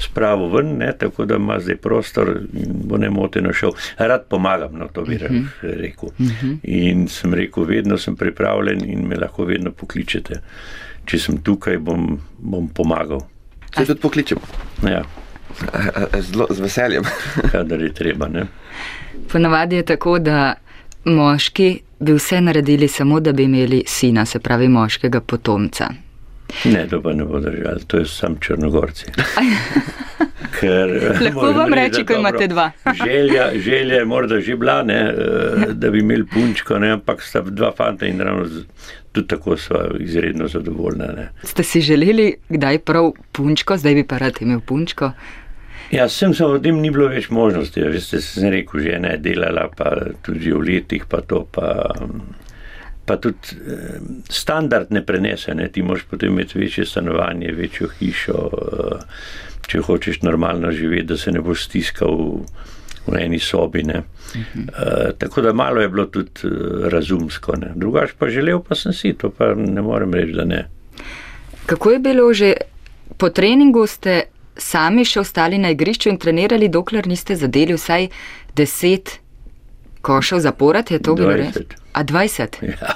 spravo 0.00 0.50
ven, 0.52 0.76
ne, 0.78 0.90
tako 0.98 1.24
da 1.24 1.38
ima 1.40 1.56
zdaj 1.60 1.76
prostor 1.80 2.30
in 2.52 2.76
bo 2.84 3.00
nemoteno 3.00 3.52
šel. 3.52 3.72
Rad 3.98 4.28
pomagam, 4.28 4.76
no 4.78 4.88
to 4.92 5.02
bi 5.08 5.16
uh 5.16 5.20
-huh. 5.20 5.46
rekel. 5.62 6.08
Uh 6.08 6.26
-huh. 6.26 6.56
In 6.62 7.08
sem 7.08 7.34
rekel, 7.34 7.64
vedno 7.64 7.98
sem 7.98 8.16
pripravljen 8.16 8.84
in 8.84 9.08
me 9.08 9.16
lahko 9.16 9.44
vedno 9.44 9.72
pokličete. 9.72 10.40
Če 11.04 11.18
sem 11.18 11.42
tukaj, 11.42 11.78
bom, 11.78 12.18
bom 12.38 12.68
pomagal. 12.68 13.20
Se 13.76 13.86
tudi 13.86 14.00
pokličem. 14.00 14.38
Ja, 14.82 15.02
Zelo 16.20 16.46
z 16.50 16.60
veseljem. 16.60 17.02
kadar 17.52 17.82
je 17.82 17.92
treba. 17.94 18.28
Ne. 18.28 18.46
Ponavadi 19.32 19.76
je 19.76 19.82
tako, 19.82 20.18
da 20.18 20.54
moški 21.04 21.80
bi 22.00 22.12
vse 22.12 22.40
naredili 22.40 22.88
samo, 22.88 23.20
da 23.20 23.32
bi 23.32 23.44
imeli 23.44 23.82
sina, 23.86 24.26
se 24.26 24.38
pravi 24.38 24.68
moškega 24.68 25.20
potomca. 25.20 25.88
Ne, 26.64 26.86
to 26.88 27.02
pa 27.02 27.12
ne 27.12 27.24
bo 27.24 27.40
držalo, 27.40 27.80
to 27.86 27.98
je 27.98 28.06
sam 28.06 28.36
Črnogorci. 28.40 29.04
Ker, 30.60 30.90
Lahko 31.20 31.40
moram 31.40 31.56
vam 31.56 31.74
reči, 31.74 32.04
ko 32.06 32.14
imate 32.14 32.46
dobro, 32.46 32.54
dva. 32.54 32.70
Želja, 33.04 33.50
želja 33.56 33.94
je 33.94 34.04
morda 34.04 34.40
že 34.40 34.56
bila, 34.56 34.82
ne, 34.82 35.00
eh, 35.00 35.72
da 35.72 35.90
bi 35.90 35.98
imeli 35.98 36.26
punčko, 36.26 36.78
ne, 36.78 36.90
ampak 36.90 37.22
sta 37.22 37.40
dva 37.40 37.72
fanta 37.76 38.06
in 38.06 38.20
ravno 38.20 38.46
tudi 39.12 39.28
tako 39.28 39.56
sva 39.56 39.86
izredno 40.00 40.48
zadovoljna. 40.48 41.06
Ne. 41.16 41.28
Ste 41.42 41.62
si 41.62 41.80
želeli 41.80 42.34
kdaj 42.48 42.78
prav 42.78 43.12
punčko, 43.32 43.76
zdaj 43.76 43.94
bi 43.94 44.06
pa 44.06 44.18
rad 44.18 44.38
imel 44.40 44.60
punčko? 44.60 45.10
Ja, 45.90 46.08
sem 46.08 46.34
se 46.34 46.44
o 46.44 46.58
tem 46.58 46.80
ni 46.80 46.90
bilo 46.90 47.08
več 47.12 47.28
možnosti. 47.30 47.80
ja, 47.80 47.90
Veste, 47.92 48.20
sem 48.24 48.50
rekel, 48.52 48.80
žena 48.86 49.14
je 49.14 49.22
delala, 49.28 49.68
pa 49.76 49.92
tudi 50.24 50.48
že 50.48 50.54
v 50.54 50.64
letih, 50.70 51.06
pa 51.08 51.20
to 51.20 51.44
pa. 51.50 51.92
Pa 53.04 53.18
tudi 53.20 53.52
eh, 53.52 53.98
standard 54.32 54.88
ne 54.88 55.02
prenese, 55.04 55.52
ne? 55.52 55.66
ti 55.68 55.82
moraš 55.84 56.06
potem 56.08 56.32
imeti 56.32 56.56
večje 56.56 56.86
stanovanje, 56.88 57.50
večjo 57.52 57.90
hišo, 57.98 58.38
eh, 58.48 59.02
če 59.68 59.80
hočeš 59.84 60.22
normalno 60.22 60.70
živeti, 60.72 61.10
da 61.10 61.18
se 61.20 61.32
ne 61.32 61.42
boš 61.44 61.66
stiskal 61.66 62.16
v, 63.04 63.18
eni 63.20 63.38
sobi. 63.38 63.82
Ne? 63.84 64.00
Uh, 64.00 65.12
tako 65.20 65.44
da 65.44 65.52
malo 65.52 65.84
je 65.84 65.88
bilo 65.92 66.06
tudi 66.06 66.48
eh, 66.48 66.88
razumsko. 66.88 67.58
Ne? 67.60 67.74
Drugač 67.76 68.16
pa 68.18 68.32
želel 68.32 68.64
pa 68.64 68.74
sem 68.74 68.96
si, 68.96 69.12
to 69.12 69.28
pa 69.28 69.52
ne 69.52 69.84
morem 69.84 70.14
reči, 70.14 70.32
da 70.32 70.48
ne. 70.48 70.64
Kako 71.66 71.90
je 71.90 71.98
bilo 71.98 72.32
že 72.32 72.54
po 73.20 73.28
treningu, 73.28 73.84
ste 73.86 74.22
sami 74.56 75.04
še 75.04 75.20
ostali 75.20 75.58
na 75.58 75.70
igrišču 75.74 76.08
in 76.08 76.18
trenirali, 76.18 76.68
dokler 76.68 77.06
niste 77.06 77.36
zadeli 77.36 77.74
vsaj 77.74 78.08
10 78.56 79.16
košev 80.04 80.40
zapored, 80.44 80.90
je 80.90 80.98
to 80.98 81.14
bilo 81.14 81.32
res? 81.32 81.54
20. 81.56 81.74
A 81.92 82.04
20? 82.04 82.60
Ja. 82.68 82.94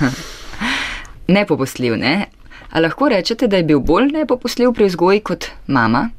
Nepopustljiv, 1.36 1.96
ne? 1.96 2.26
A 2.70 2.80
lahko 2.80 3.08
rečete, 3.08 3.48
da 3.48 3.56
je 3.56 3.66
bil 3.66 3.80
bolj 3.80 4.12
nepopustljiv 4.14 4.72
pri 4.76 4.86
vzgoji 4.90 5.20
kot 5.26 5.48
mama? 5.66 6.10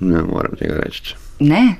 Ne 0.00 0.22
morem 0.26 0.56
tega 0.58 0.80
reči. 0.80 1.14
Ne. 1.40 1.76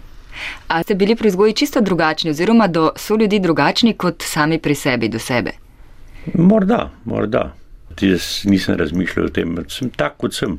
A 0.68 0.82
ste 0.82 0.94
bili 0.94 1.16
pri 1.16 1.28
vzgoji 1.28 1.54
čisto 1.54 1.80
drugačni, 1.80 2.30
oziroma 2.30 2.66
do 2.66 2.90
so 2.96 3.16
ljudi 3.16 3.40
drugačni 3.40 3.94
kot 3.94 4.22
sami 4.22 4.58
pri 4.58 4.74
sebi, 4.74 5.08
do 5.08 5.18
sebe? 5.18 5.56
Morda, 6.34 6.90
morda. 7.04 7.50
Jaz 8.00 8.44
nisem 8.44 8.76
razmišljal 8.78 9.26
o 9.26 9.28
tem, 9.34 9.56
sem 9.68 9.90
tak, 9.90 10.16
kot 10.16 10.34
sem. 10.34 10.58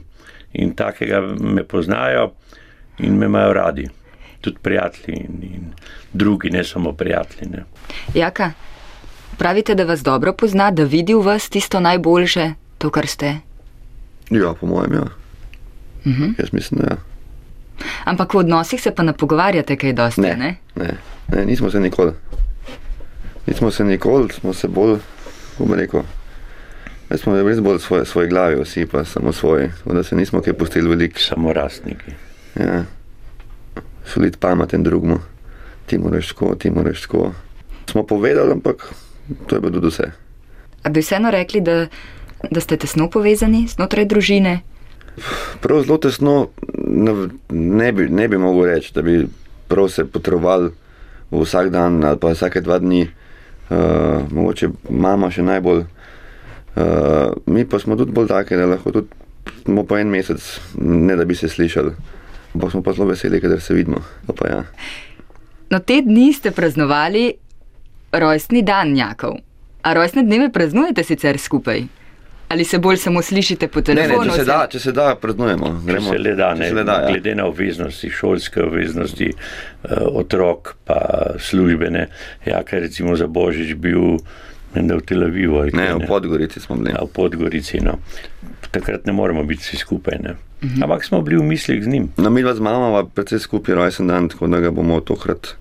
In 0.54 0.74
takega 0.76 1.22
me 1.40 1.64
poznajo 1.64 2.32
in 3.00 3.18
me 3.18 3.26
imajo 3.26 3.54
radi. 3.54 3.90
Tudi 4.42 4.58
prijatelji 4.62 5.18
in, 5.18 5.44
in 5.44 5.74
drugi, 6.14 6.50
ne 6.50 6.64
samo 6.64 6.94
prijatelji. 6.94 7.52
Ne. 7.52 7.64
Jaka, 8.14 8.52
pravite, 9.38 9.76
da 9.76 9.84
vas 9.84 10.04
dobro 10.04 10.34
pozna, 10.34 10.72
da 10.72 10.84
vidi 10.84 11.14
v 11.14 11.22
vas 11.22 11.50
tisto 11.50 11.80
najboljše, 11.80 12.54
to, 12.78 12.90
kar 12.90 13.08
ste. 13.08 13.36
Ja, 14.30 14.54
po 14.60 14.68
mojem, 14.68 14.94
ja. 14.94 15.02
Uh 15.02 16.12
-huh. 16.12 16.34
Jaz 16.40 16.54
mislim, 16.54 16.82
da 16.82 16.94
ja. 16.94 16.98
Ampak 18.04 18.34
v 18.34 18.38
odnosih 18.38 18.82
se 18.82 18.92
pa 18.96 19.04
ne 19.04 19.14
pogovarjate 19.14 19.76
kaj 19.76 19.94
dosti, 19.94 20.22
ne? 20.22 20.36
Ne, 20.36 20.58
ne, 20.76 20.98
ne, 21.28 21.46
nismo 21.46 21.70
se 21.70 21.80
nikoli. 21.80 22.12
Nismo 23.48 23.72
se 23.72 23.84
nikoli, 23.84 24.30
smo 24.34 24.54
se 24.54 24.68
bolj, 24.68 25.00
kako 25.52 25.66
bi 25.66 25.76
rekel, 25.76 26.02
jaz 27.12 27.22
smo 27.22 27.36
res 27.36 27.60
bolj 27.60 27.80
svoje, 27.80 28.06
svoje 28.06 28.28
glavi, 28.28 28.62
vsi 28.64 28.86
pa 28.86 29.04
samo 29.06 29.32
svoji, 29.32 29.70
tako 29.78 29.94
da 29.94 30.04
se 30.04 30.16
nismo 30.16 30.42
kaj 30.42 30.54
pustili 30.54 30.90
veliko. 30.90 31.20
Samo 31.20 31.54
rastniki. 31.54 32.12
Ja. 32.60 32.84
Soliti 34.06 34.38
pameten 34.38 34.84
drugmu, 34.84 35.20
ti 35.86 35.98
moraš 35.98 36.28
tako, 36.28 36.56
ti 36.56 36.72
moraš 36.72 37.02
tako. 37.02 37.32
Smo 37.92 38.04
povedali, 38.04 38.52
ampak 38.52 38.94
to 39.48 39.56
je 39.56 39.62
bilo 39.62 39.74
tudi 39.74 39.88
vse. 39.88 40.12
A 40.84 40.90
bi 40.90 41.00
vseeno 41.00 41.32
rekli, 41.32 41.62
da, 41.62 41.88
da 42.52 42.62
ste 42.62 42.78
tesno 42.78 43.10
povezani 43.10 43.68
znotraj 43.68 44.06
družine? 44.06 44.60
Prav 45.62 45.84
zelo 45.84 45.98
tesno 45.98 46.48
ne, 46.78 47.28
ne, 47.50 47.92
bi, 47.92 48.10
ne 48.10 48.28
bi 48.28 48.38
mogel 48.38 48.66
reči, 48.66 48.94
da 48.96 49.02
bi 49.02 49.28
prav 49.68 49.90
se 49.90 50.06
potrovali 50.06 50.72
vsak 51.32 51.70
dan 51.70 52.04
ali 52.04 52.20
pa 52.20 52.32
vsake 52.32 52.62
dva 52.62 52.80
dni, 52.80 53.08
uh, 53.70 54.32
mogoče 54.32 54.70
mama 54.90 55.32
še 55.32 55.44
najbolj. 55.44 55.86
Uh, 56.76 57.34
mi 57.46 57.66
pa 57.68 57.80
smo 57.80 57.96
tudi 58.00 58.12
bolj 58.16 58.28
take, 58.32 58.56
da 58.56 58.66
lahko 58.66 58.92
tudi 58.92 59.08
smo 59.64 59.84
po 59.84 59.98
en 59.98 60.08
mesec, 60.08 60.60
ne 60.80 61.16
da 61.16 61.26
bi 61.26 61.36
se 61.36 61.50
slišali. 61.50 61.92
Ampak 62.56 62.72
smo 62.72 62.82
pa 62.84 62.94
zelo 62.94 63.08
veseli, 63.08 63.42
ker 63.42 63.62
se 63.62 63.74
vidimo. 63.74 64.02
To 64.28 64.34
Pa 64.34 64.48
ja. 64.48 64.64
No, 65.70 65.80
te 65.80 66.02
dni 66.02 66.34
ste 66.34 66.52
praznovali 66.52 67.34
rojstni 68.12 68.62
dan 68.62 68.92
njakov. 68.94 69.38
A 69.82 69.94
rojstne 69.94 70.24
dneve 70.24 70.52
praznujete 70.52 71.04
sicer 71.04 71.38
skupaj? 71.38 71.84
Ali 72.50 72.64
se 72.64 72.80
bolj 72.80 72.98
samo 72.98 73.22
slišite 73.22 73.68
po 73.68 73.80
Ne, 73.80 73.94
ne, 73.94 74.02
telefonu? 74.02 74.32
če 74.32 74.38
se 74.38 74.46
da, 74.46 74.68
če 74.72 74.80
se 74.80 74.92
da, 74.92 75.16
praznujemo. 75.16 75.70
Če 75.88 76.02
se 76.02 76.18
le 76.18 76.36
da, 76.36 76.50
če 76.52 76.60
ne, 76.60 76.68
se 76.68 76.76
le 76.76 76.84
da, 76.84 76.98
ja. 77.02 77.08
glede 77.08 77.36
na 77.36 77.46
obveznosti, 77.48 78.10
šolske 78.10 78.64
obveznosti, 78.64 79.30
eh, 79.32 80.04
otrok, 80.12 80.76
pa 80.86 80.98
službene. 81.40 82.08
Ja, 82.46 82.60
ker 82.68 82.84
recimo 82.84 83.16
za 83.16 83.28
Božič 83.32 83.74
bil 83.80 84.20
menda 84.76 84.96
v 84.96 85.02
Tel 85.02 85.24
Avivu. 85.24 85.60
ali 85.60 85.72
Ne, 85.74 85.96
v 85.96 86.08
Podgorici 86.08 86.60
smo 86.60 86.76
bili. 86.76 86.92
Ja, 86.92 87.04
v 87.04 87.12
Podgorici. 87.14 87.80
No. 87.80 88.00
Takrat 88.72 89.06
ne 89.06 89.14
moremo 89.14 89.44
biti 89.44 89.64
vsi 89.64 89.78
skupaj. 89.78 90.20
Ne. 90.24 90.36
Ampak 90.84 91.06
smo 91.06 91.22
bili 91.22 91.38
v 91.38 91.44
mislih 91.44 91.84
z 91.84 91.88
njim. 91.88 92.12
No, 92.18 92.30
mi 92.30 92.42
dva 92.42 92.56
z 92.56 92.62
mama 92.62 93.04
predvsej 93.04 93.40
skupaj 93.40 93.76
rojsten 93.76 94.08
dan, 94.08 94.30
tako 94.30 94.48
da 94.48 94.60
ga 94.60 94.72
bomo 94.72 95.02
tokrat 95.02 95.56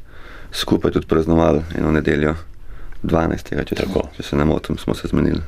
skupaj 0.53 0.91
tudi 0.91 1.07
praznovali 1.07 1.63
eno 1.79 1.93
nedeljo, 1.93 2.35
12. 3.03 3.55
Če, 3.65 3.75
Tako. 3.75 4.09
se, 4.11 4.17
če 4.17 4.29
se 4.29 4.37
ne 4.37 4.45
motim, 4.45 4.79
smo 4.79 4.95
se 4.95 5.09
zmenili. 5.09 5.41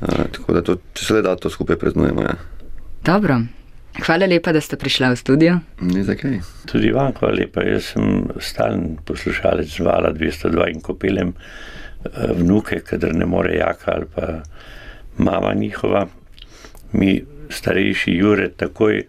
Uh, 0.00 0.28
tako 0.32 0.52
da 0.52 0.62
to, 0.62 0.76
če 0.94 1.04
se 1.04 1.14
le 1.14 1.22
da, 1.22 1.34
to 1.36 1.50
skupaj 1.50 1.76
praznujemo. 1.76 2.22
Ja. 2.22 2.36
Dobro. 3.04 3.40
Hvala 4.06 4.28
lepa, 4.30 4.52
da 4.54 4.60
ste 4.62 4.78
prišla 4.78 5.10
v 5.10 5.18
studio. 5.18 5.58
Ni 5.82 6.04
za 6.06 6.14
kaj. 6.14 6.38
Tudi 6.70 6.92
vam, 6.94 7.10
hvala 7.18 7.34
lepa. 7.42 7.64
Jaz 7.66 7.90
sem 7.96 8.22
stalen 8.38 8.94
poslušalec 9.04 9.74
Vala 9.82 10.14
202 10.14 10.70
in 10.70 10.80
ko 10.84 10.94
pelem 10.94 11.34
eh, 11.34 11.89
vnuke, 12.36 12.80
kadar 12.80 13.14
ne 13.14 13.26
more 13.26 13.54
jaka 13.56 13.92
ali 13.92 14.06
pa 14.14 14.26
mama 15.18 15.54
njihova, 15.54 16.06
mi 16.92 17.24
starejši 17.50 18.12
Jure 18.12 18.48
takoj 18.48 19.02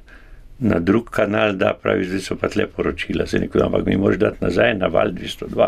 na 0.60 0.80
drug 0.80 1.10
kanal 1.10 1.54
da, 1.54 1.74
pravi, 1.74 2.06
zdaj 2.06 2.20
so 2.20 2.36
pa 2.36 2.50
tle 2.50 2.68
poročila. 2.68 3.26
Se 3.28 3.40
nekdo, 3.40 3.66
ampak 3.66 3.86
mi 3.86 3.98
moraš 3.98 4.18
dati 4.18 4.44
nazaj 4.46 4.76
na 4.78 4.88
val 4.88 5.12
202. 5.12 5.68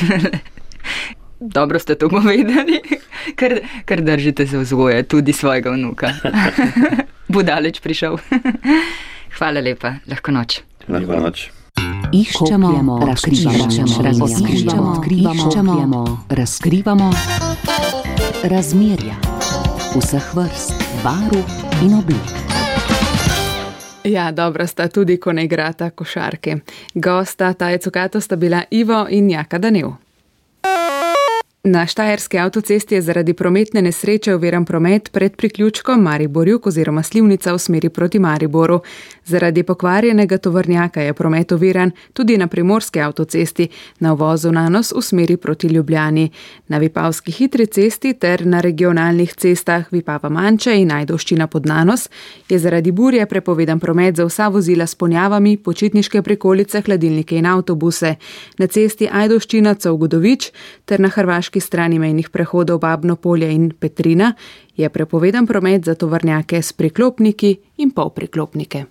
Dobro 1.40 1.78
ste 1.78 1.94
to 1.94 2.08
povedali, 2.08 2.80
ker, 3.38 3.60
ker 3.84 4.02
držite 4.02 4.46
se 4.46 4.58
vzgoje 4.58 5.02
tudi 5.02 5.32
svojega 5.32 5.70
vnuka. 5.70 6.10
Bo 7.32 7.42
daleč 7.42 7.80
prišel. 7.80 8.18
Hvala 9.38 9.60
lepa, 9.60 9.94
lahko 10.06 10.32
noč. 10.32 10.60
Lahko 10.88 11.20
noč. 11.20 11.50
Iščemo, 12.12 12.98
razkrivamo, 13.06 13.68
razkrivamo, 14.02 14.92
odkrivamo, 14.92 16.24
razkrivamo 16.28 17.12
razmerja 18.42 19.14
vseh 19.96 20.34
vrst, 20.34 20.74
barv 21.02 21.38
in 21.82 21.94
oblik. 21.94 22.44
Ja, 24.04 24.32
dobra 24.32 24.66
sta 24.66 24.88
tudi, 24.88 25.16
ko 25.16 25.32
ne 25.32 25.44
igrata 25.44 25.90
košarke. 25.90 26.56
Gosta 26.94 27.52
Taje 27.52 27.78
Cukato 27.78 28.20
sta 28.20 28.36
bila 28.36 28.62
Ivo 28.70 29.06
in 29.10 29.30
Jaka 29.30 29.58
Danev. 29.58 30.03
Na 31.66 31.86
Štajerski 31.86 32.38
avtocesti 32.38 32.94
je 32.94 33.02
zaradi 33.02 33.32
prometne 33.32 33.82
nesreče 33.82 34.34
oviran 34.34 34.64
promet 34.64 35.12
pred 35.12 35.36
priključkom 35.36 36.02
Mariborjuk 36.02 36.66
oziroma 36.66 37.02
Slivnica 37.02 37.52
v 37.52 37.58
smeri 37.58 37.88
proti 37.88 38.18
Mariboru. 38.18 38.80
Zaradi 39.24 39.62
pokvarjenega 39.62 40.38
tovrnjaka 40.38 41.00
je 41.00 41.14
promet 41.14 41.52
oviran 41.52 41.90
tudi 42.12 42.36
na 42.38 42.46
primorski 42.46 43.00
avtocesti 43.00 43.68
na 44.00 44.12
uvozu 44.12 44.52
Nanos 44.52 44.92
v 44.92 45.02
smeri 45.02 45.36
proti 45.36 45.66
Ljubljani. 45.66 46.30
Na 46.68 46.78
Vipavski 46.78 47.32
hitri 47.32 47.66
cesti 47.66 48.12
ter 48.12 48.46
na 48.46 48.60
regionalnih 48.60 49.34
cestah 49.34 49.92
Vipava 49.92 50.28
Manče 50.28 50.76
in 50.76 50.88
Najdoščina 50.88 51.46
pod 51.46 51.66
Nanos 51.66 52.10
je 52.48 52.58
zaradi 52.58 52.92
burje 52.92 53.26
prepovedan 53.26 53.80
promet 53.80 54.16
za 54.16 54.24
vsa 54.24 54.48
vozila 54.48 54.86
s 54.86 54.94
ponjavami, 54.94 55.56
počitniške 55.56 56.22
prikolice, 56.22 56.80
hladilnike 56.80 57.38
in 57.38 57.46
avtobuse. 57.46 58.14
Na 58.58 58.66
cesti 58.66 59.08
Ajdoščina 59.12 59.74
Covgodovič 59.74 60.52
ter 60.84 61.00
na 61.00 61.08
hrvaški 61.08 61.53
strani 61.60 61.98
mejnih 61.98 62.30
prehodov 62.30 62.80
Babno 62.80 63.16
polje 63.16 63.52
in 63.52 63.70
Petrina 63.78 64.32
je 64.76 64.88
prepovedan 64.88 65.46
promet 65.46 65.84
za 65.84 65.94
tovrnjake 65.94 66.62
s 66.62 66.72
priklopniki 66.72 67.56
in 67.76 67.90
polpriklopnike. 67.90 68.84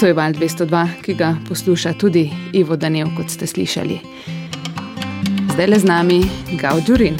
To 0.00 0.06
je 0.06 0.14
val 0.14 0.32
202, 0.32 0.86
ki 1.02 1.14
ga 1.14 1.36
posluša 1.48 1.92
tudi 1.94 2.30
Ivo 2.52 2.76
Danev, 2.76 3.14
kot 3.16 3.30
ste 3.30 3.46
slišali. 3.46 4.00
Zdaj 5.54 5.66
le 5.66 5.78
z 5.78 5.84
nami 5.84 6.18
Gaudurin. 6.58 7.14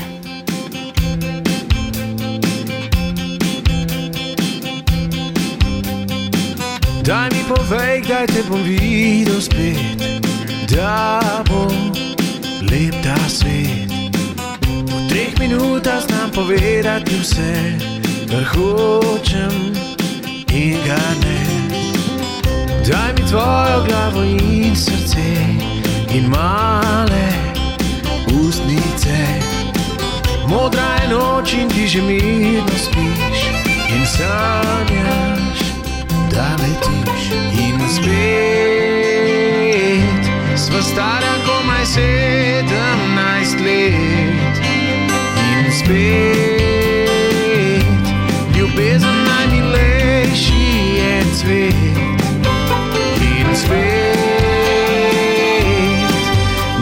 Daj 7.06 7.28
mi 7.30 7.42
povej, 7.46 8.02
kdaj 8.02 8.26
te 8.26 8.42
bom 8.50 8.62
videl 8.62 9.38
spet, 9.38 10.02
da 10.70 11.20
bo 11.46 11.66
lep 12.70 12.94
ta 13.02 13.16
svet. 13.28 13.90
V 14.86 15.08
treh 15.08 15.32
minutah 15.38 16.00
znam 16.00 16.30
povedati 16.30 17.14
vse, 17.20 17.78
kar 18.30 18.44
hočem 18.54 19.72
in 20.52 20.76
ga 20.86 21.04
ne. 21.22 21.40
Daj 22.86 23.12
mi 23.14 23.22
tvojo 23.28 23.84
glavo 23.86 24.22
in 24.22 24.76
srce 24.76 25.32
in 26.14 26.28
male 26.28 27.28
ustnice. 28.26 29.18
Modra 30.46 30.98
je 31.02 31.08
noč 31.08 31.52
in 31.52 31.68
ti 31.68 31.88
že 31.88 32.02
mirno 32.02 32.76
spiš 32.76 33.40
in 33.88 34.06
sanjaš, 34.06 35.60
da 36.30 36.56
letiš 36.60 37.24
in 37.58 37.80
spet. 37.88 39.51
Sva 40.62 40.78
stara 40.82 41.34
komaj 41.46 41.86
sedemnajst 41.86 43.58
let 43.60 44.56
in 45.42 45.72
spet. 45.72 46.84
Ljubezen 48.56 49.18
najmilejši 49.26 50.64
je 50.98 51.24
cvet 51.34 51.74
in 53.26 53.56
spet. 53.56 54.18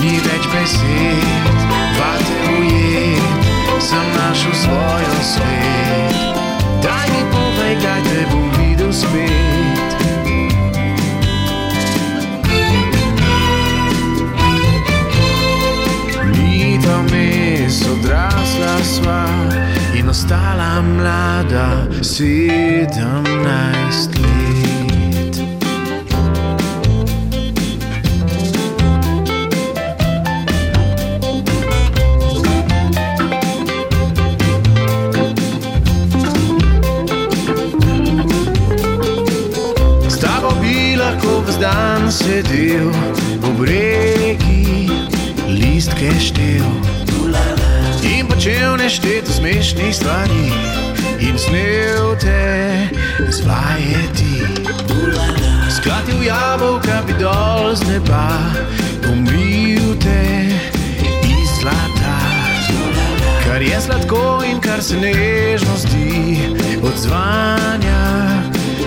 Ni 0.03 0.15
več 0.29 0.45
besed, 0.53 1.59
vate 1.97 2.37
ujet, 2.61 3.45
sem 3.81 4.07
našel 4.17 4.55
svojo 4.55 5.21
svet. 5.25 6.17
Daj 6.85 7.07
mi 7.09 7.23
povej, 7.33 7.75
kdaj 7.81 8.01
te 8.13 8.21
bom 8.29 8.51
videl 8.61 8.93
spet. 8.93 9.40
Ostala 20.11 20.83
mlada 20.83 21.87
sedemnajst 22.03 24.11
let. 24.19 25.35
S 40.09 40.19
tabo 40.19 40.51
bi 40.61 40.97
lahko 40.99 41.47
ves 41.47 41.59
dan 41.63 42.11
sedel 42.11 42.91
ob 43.47 43.63
reki, 43.63 44.91
listke 45.47 46.11
štel. 46.19 46.67
In 48.03 48.27
počel 48.27 48.75
nešteto 48.77 49.20
smešnih 49.41 49.95
stvari 49.97 50.53
in 51.21 51.39
snel 51.39 52.17
te 52.21 52.89
zvajeti. 53.31 54.45
Skratil 55.77 56.23
jabolka 56.23 57.03
bi 57.07 57.13
dol 57.21 57.75
z 57.75 57.83
neba, 57.89 58.29
umil 59.13 59.97
te 60.03 60.49
iz 61.25 61.49
zlata. 61.61 62.21
Kar 63.45 63.63
je 63.63 63.81
sladko 63.81 64.43
in 64.51 64.61
kar 64.61 64.83
se 64.83 64.97
nežno 64.97 65.77
zdi, 65.77 66.39
odzvanja 66.83 68.03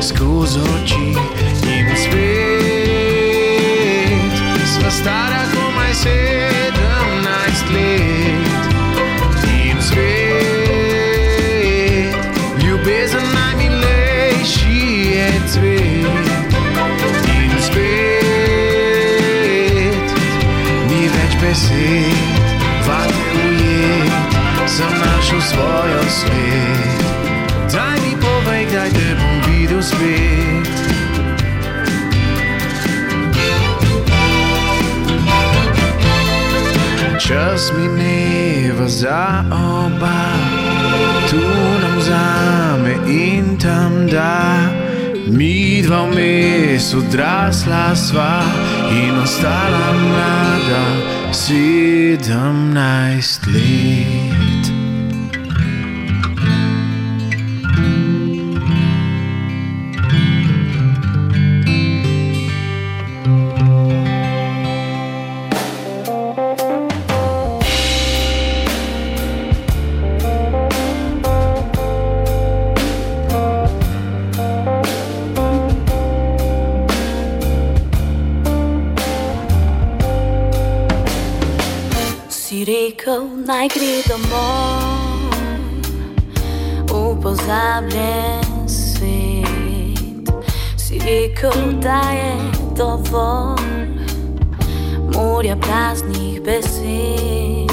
skozi 0.02 0.60
oči 0.60 1.18
in 1.66 1.88
spet. 1.98 3.24
Sva 4.74 4.92
stara 4.92 5.42
komaj 5.54 5.94
sedemnajst 5.94 6.33
Čas 37.28 37.72
mineva 37.72 38.88
za 38.88 39.46
oba, 39.52 40.24
tu 41.30 41.40
nam 41.82 42.02
zame 42.02 42.96
in 43.08 43.58
tam 43.58 44.08
da. 44.12 44.60
Mi 45.28 45.82
dva 45.82 46.04
vmes 46.12 46.94
odrasla 46.94 47.96
sva 47.96 48.44
in 48.92 49.16
ostala 49.24 49.94
mlada 50.04 50.84
sedemnajst 51.32 52.28
let. 53.48 54.33
Rekel, 83.14 83.30
naj 83.46 83.68
gre 83.70 84.02
domov 84.10 85.30
v 86.90 87.22
pozabljen 87.22 88.68
svet. 88.68 90.30
Si 90.78 91.00
rekel, 91.00 91.80
da 91.82 92.02
je 92.12 92.34
dovolj 92.78 93.62
morja 95.14 95.56
praznih 95.56 96.42
besed. 96.42 97.70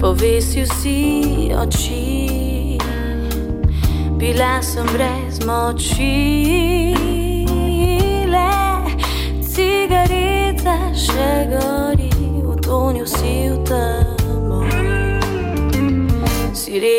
Povesil 0.00 0.66
si 0.80 1.50
oči, 1.50 2.78
bila 4.18 4.62
sem 4.62 4.86
brez 4.86 5.40
moči. 5.46 6.94
Le 8.26 8.50
cigareta 9.42 10.45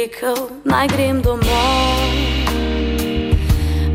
rekel, 0.08 0.50
naj 0.64 0.88
grem 0.88 1.22
domov, 1.22 1.44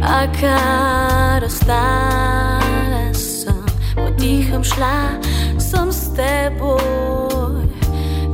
a 0.03 0.27
kar 0.41 1.45
ostala 1.45 3.15
sem, 3.15 3.65
potihem 3.97 4.65
šla 4.65 5.17
sem 5.59 5.93
s 5.93 6.13
teboj. 6.17 7.73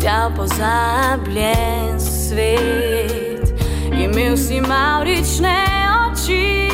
prav 0.01 0.37
pozabljen 0.37 2.01
svet. 2.01 3.49
Imel 3.93 4.37
si 4.37 4.61
maurične 4.61 5.59
oči, 6.03 6.69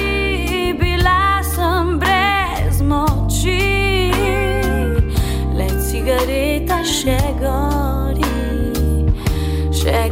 bila 0.80 1.42
sem 1.42 1.98
brez 1.98 2.80
moči, 2.80 4.12
le 5.56 5.68
cigareta 5.90 6.80
še 6.84 7.18
gori, 7.40 8.32
še 9.72 10.08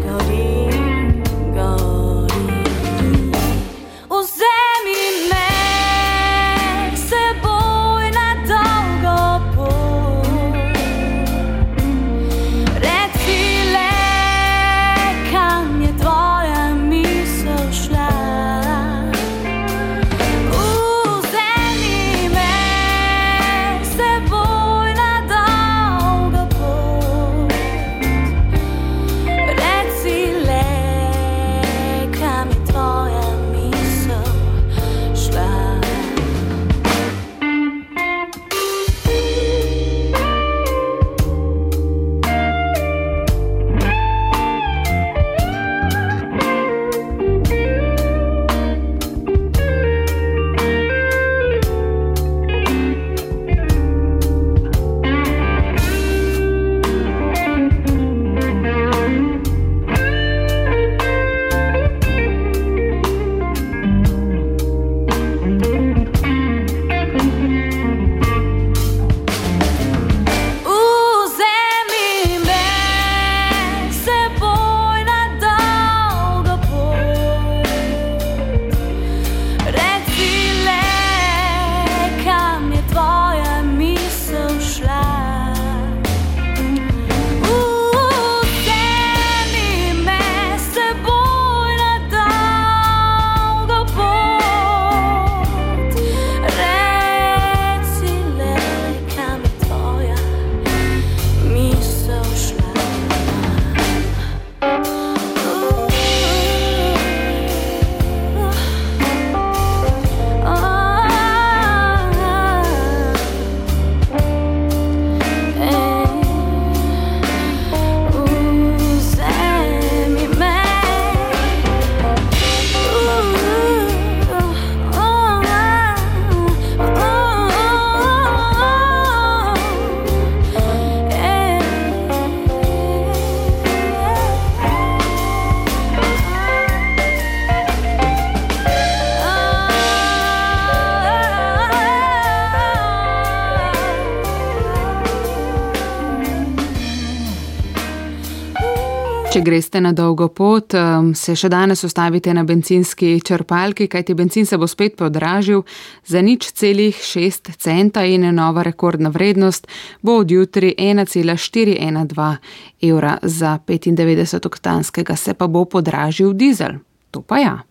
greste 149.73 149.81
na 149.81 149.93
dolgo 149.93 150.29
pot, 150.29 150.75
se 151.15 151.35
še 151.37 151.49
danes 151.49 151.85
ustavite 151.85 152.33
na 152.35 152.45
benzinski 152.45 153.21
črpalki, 153.25 153.89
kajti 153.89 154.15
benzin 154.15 154.47
se 154.47 154.59
bo 154.59 154.67
spet 154.67 154.97
podražil 154.97 155.63
za 156.05 156.21
nič 156.21 156.53
celih 156.53 156.95
6 156.95 157.57
centa 157.57 158.05
in 158.05 158.35
nova 158.35 158.63
rekordna 158.63 159.09
vrednost 159.09 159.67
bo 160.03 160.21
od 160.21 160.31
jutri 160.31 160.75
1,412 160.77 162.37
evra 162.83 163.19
za 163.23 163.59
95 163.67 164.47
oktanskega, 164.47 165.17
se 165.17 165.35
pa 165.35 165.47
bo 165.47 165.65
podražil 165.65 166.33
dizel. 166.35 166.83
To 167.11 167.23
pa 167.23 167.39
ja. 167.39 167.63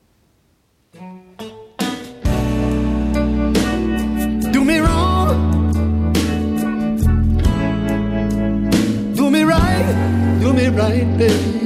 Right, 10.72 11.06
baby. 11.20 11.61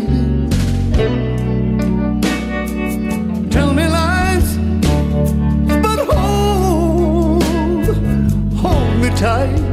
Tight. 9.15 9.64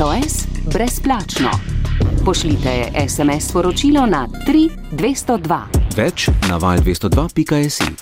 SOS 0.00 0.46
brezplačno. 0.72 1.50
Pošljite 2.24 2.92
SMS 3.08 3.48
sporočilo 3.48 4.06
na 4.06 4.28
3202. 4.48 5.60
Več 5.96 6.28
na 6.48 6.58
val202.js. 6.58 7.99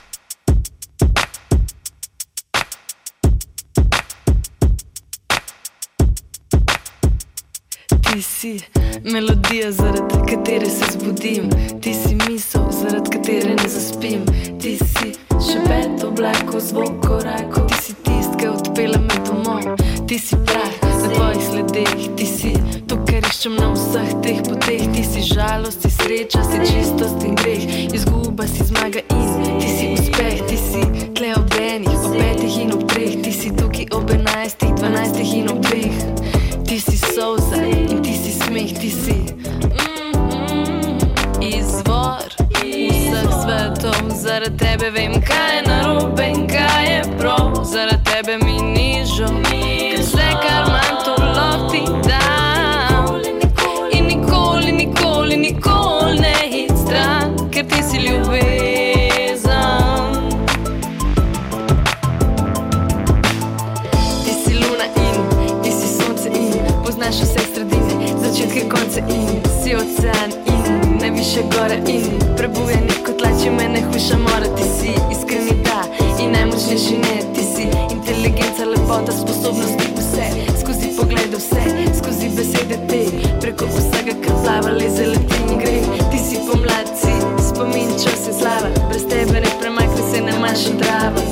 prebujeni 72.38 72.94
kot 73.06 73.20
lače 73.24 73.50
mene 73.50 73.80
hujša 73.86 74.18
mora 74.18 74.48
Ti 74.56 74.64
si 74.76 74.90
iskreni 75.12 75.54
da. 75.66 75.80
In 76.22 76.32
najmočnejši 76.32 76.96
ne 77.04 77.16
Ti 77.34 77.42
si 77.54 77.64
inteligenca, 77.94 78.64
lepota, 78.64 79.12
sposobnost 79.12 79.74
biti 79.78 80.00
vse. 80.00 80.26
Skozi 80.60 80.88
poglede 80.96 81.36
vse, 81.36 81.62
skozi 81.98 82.28
besede 82.36 82.78
te. 82.88 83.02
Preko 83.40 83.64
vsega, 83.66 84.14
kar 84.22 84.34
plava, 84.42 84.70
leze 84.80 85.06
leti 85.06 85.36
in 85.50 85.58
gre. 85.58 85.78
Ti 86.10 86.18
si 86.26 86.36
pomlad, 86.46 86.88
si 87.00 87.14
spomin, 87.48 87.90
čas 88.02 88.26
je 88.28 88.34
slava. 88.40 88.68
Brez 88.88 89.04
tebe 89.10 89.40
ne 89.40 89.52
premakne 89.60 90.02
se 90.10 90.20
ne 90.20 90.38
manj 90.42 90.58
še 90.62 90.74
trava. 90.82 91.22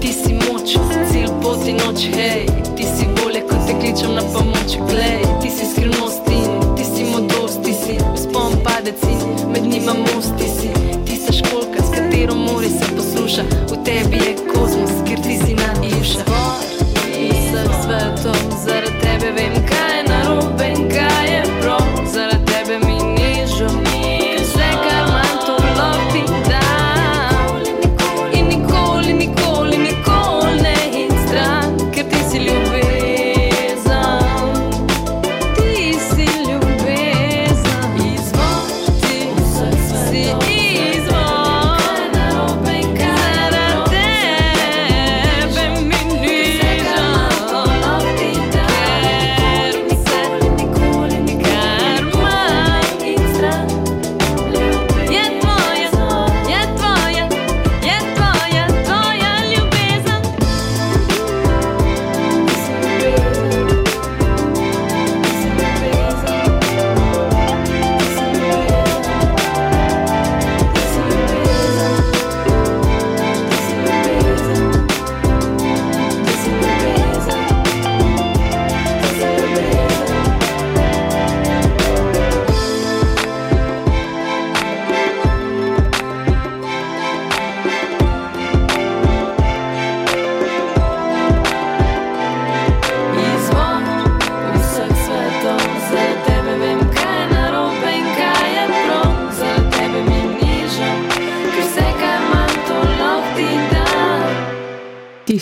Ti 0.00 0.12
si 0.12 0.34
moč, 0.42 0.74
cilj 1.10 1.30
pot 1.42 1.66
in 1.66 1.80
noč, 1.82 2.06
hej. 2.14 2.46
Ti 2.76 2.84
si 2.94 3.08
bolje, 3.18 3.42
ko 3.48 3.58
te 3.66 3.78
kličem 3.80 4.14
na 4.18 4.24
pomoč, 4.34 4.78
glej. 4.90 5.22
Ti 5.42 5.50
si 5.50 5.70
skrivnost 5.72 6.30
in 6.34 6.50
ti 6.76 6.84
si 6.86 7.10
mladost, 7.10 7.62
ti 7.66 7.74
si 7.74 7.98
vzpon 8.14 8.60
padec 8.66 9.02
in 9.10 9.50
med 9.52 9.66
njima 9.66 9.94
most 10.06 10.47
puxa 13.28 13.44
o 13.70 13.76
TBE 13.76 14.37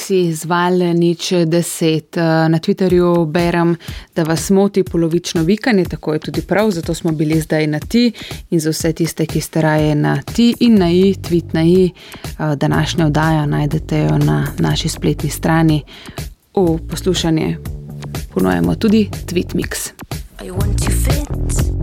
si 0.07 0.31
zval 0.31 0.95
nič 0.95 1.33
deset. 1.51 2.17
Eh, 2.17 2.23
na 2.49 2.59
Twitterju 2.59 3.27
berem, 3.27 3.77
da 4.15 4.23
vas 4.23 4.51
moti 4.51 4.83
polovično 4.83 5.43
vikanje, 5.43 5.85
tako 5.85 6.13
je 6.13 6.19
tudi 6.19 6.43
prav, 6.43 6.71
zato 6.71 6.95
smo 6.95 7.13
bili 7.13 7.41
zdaj 7.41 7.67
na 7.67 7.79
ti 7.79 8.13
in 8.51 8.61
za 8.61 8.71
vse 8.71 8.93
tiste, 8.93 9.27
ki 9.27 9.41
ste 9.41 9.61
raje 9.61 9.95
na 9.95 10.23
ti 10.23 10.55
in 10.61 10.79
na 10.79 10.91
i, 10.91 11.15
tweet 11.15 11.55
na 11.55 11.65
i, 11.65 11.91
eh, 11.91 12.57
današnja 12.57 13.07
oddaja 13.07 13.47
najdete 13.47 13.99
jo 13.99 14.19
na 14.19 14.47
naši 14.59 14.89
spletni 14.89 15.31
strani. 15.31 15.83
V 16.57 16.79
poslušanje 16.89 17.57
ponujemo 18.35 18.75
tudi 18.75 19.11
Tweetmix. 19.27 19.91
I 20.45 20.51
want 20.51 20.85
to 20.85 20.91
fit. 20.91 21.76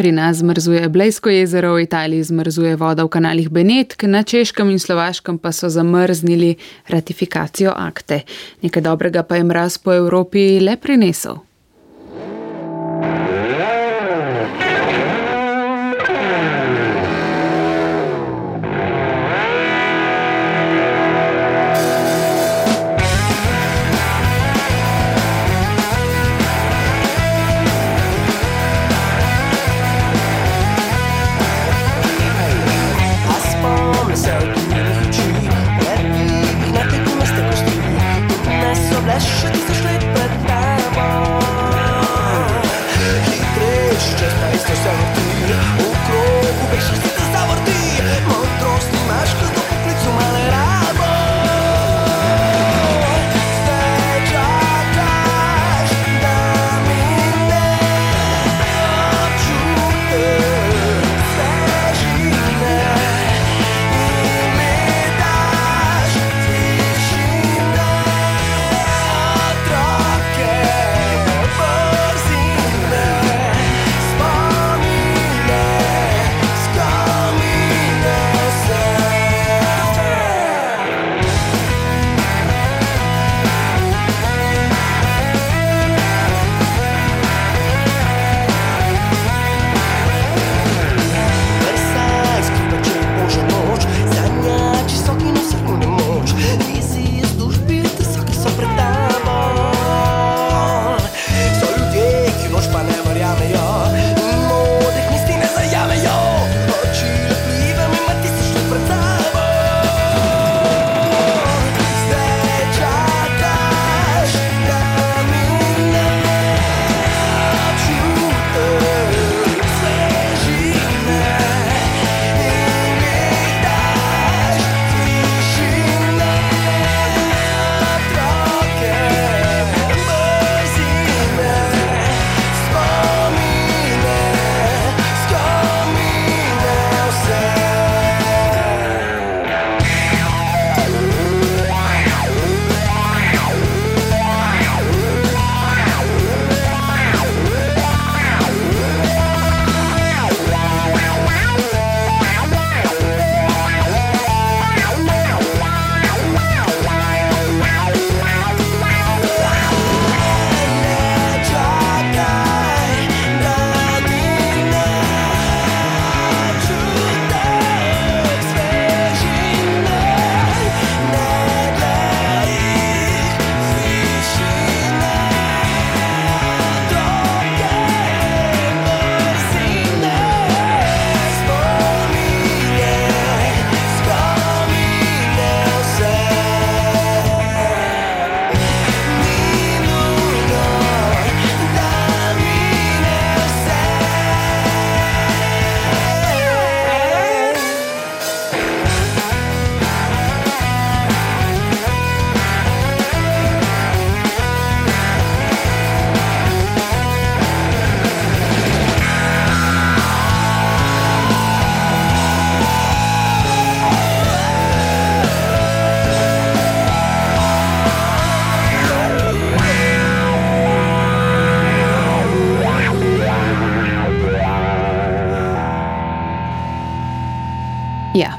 Pri 0.00 0.12
nas 0.16 0.36
zmrzuje 0.40 0.88
Blejsko 0.88 1.28
jezero, 1.28 1.74
v 1.76 1.84
Italiji 1.84 2.24
zmrzuje 2.32 2.72
voda 2.76 3.04
v 3.04 3.12
kanalih 3.12 3.52
Benetk, 3.52 4.08
na 4.08 4.24
Češkem 4.24 4.72
in 4.72 4.80
Slovaškem 4.80 5.36
pa 5.36 5.52
so 5.52 5.68
zamrznili 5.68 6.56
ratifikacijo 6.88 7.68
akte. 7.76 8.24
Nekaj 8.64 8.80
dobrega 8.80 9.20
pa 9.22 9.36
je 9.36 9.44
mraz 9.44 9.76
po 9.76 9.92
Evropi 9.92 10.56
le 10.56 10.80
prinesel. 10.80 11.44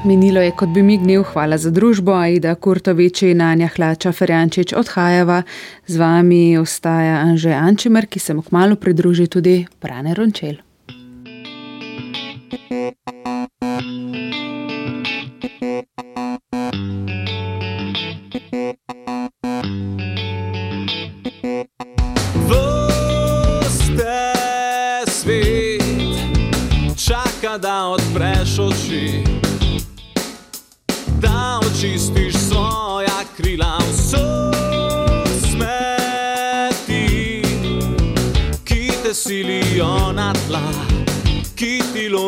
Minilo 0.04 0.40
je, 0.40 0.50
kot 0.50 0.68
bi 0.68 0.82
mignil, 0.82 1.22
hvala 1.22 1.58
za 1.58 1.70
družbo, 1.70 2.14
Aida 2.14 2.54
Kurtovič 2.54 3.22
in 3.22 3.40
Anja 3.40 3.68
Hlača 3.76 4.12
Ferjančič 4.12 4.74
odhajava. 4.76 5.42
Z 5.86 5.96
vami 5.96 6.58
ostaja 6.58 7.20
Anže 7.22 7.54
Ančimer, 7.54 8.06
ki 8.06 8.18
se 8.18 8.34
mu 8.34 8.42
kmalo 8.42 8.76
pridruži 8.76 9.26
tudi 9.26 9.66
Brane 9.80 10.14
Rončel. 10.14 10.58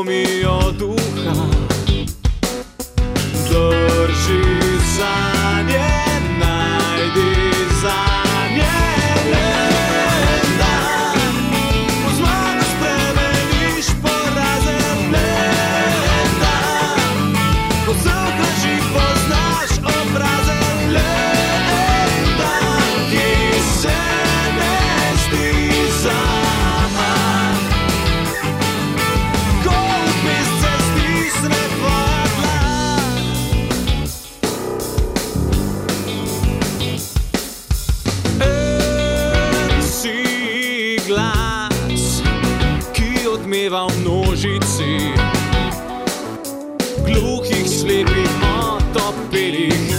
Ki 0.02 0.33
odmeva 43.44 43.84
v 43.92 44.00
množici, 44.00 45.12
gluhih, 47.04 47.68
slepih, 47.68 48.32
otopelih. 48.40 49.93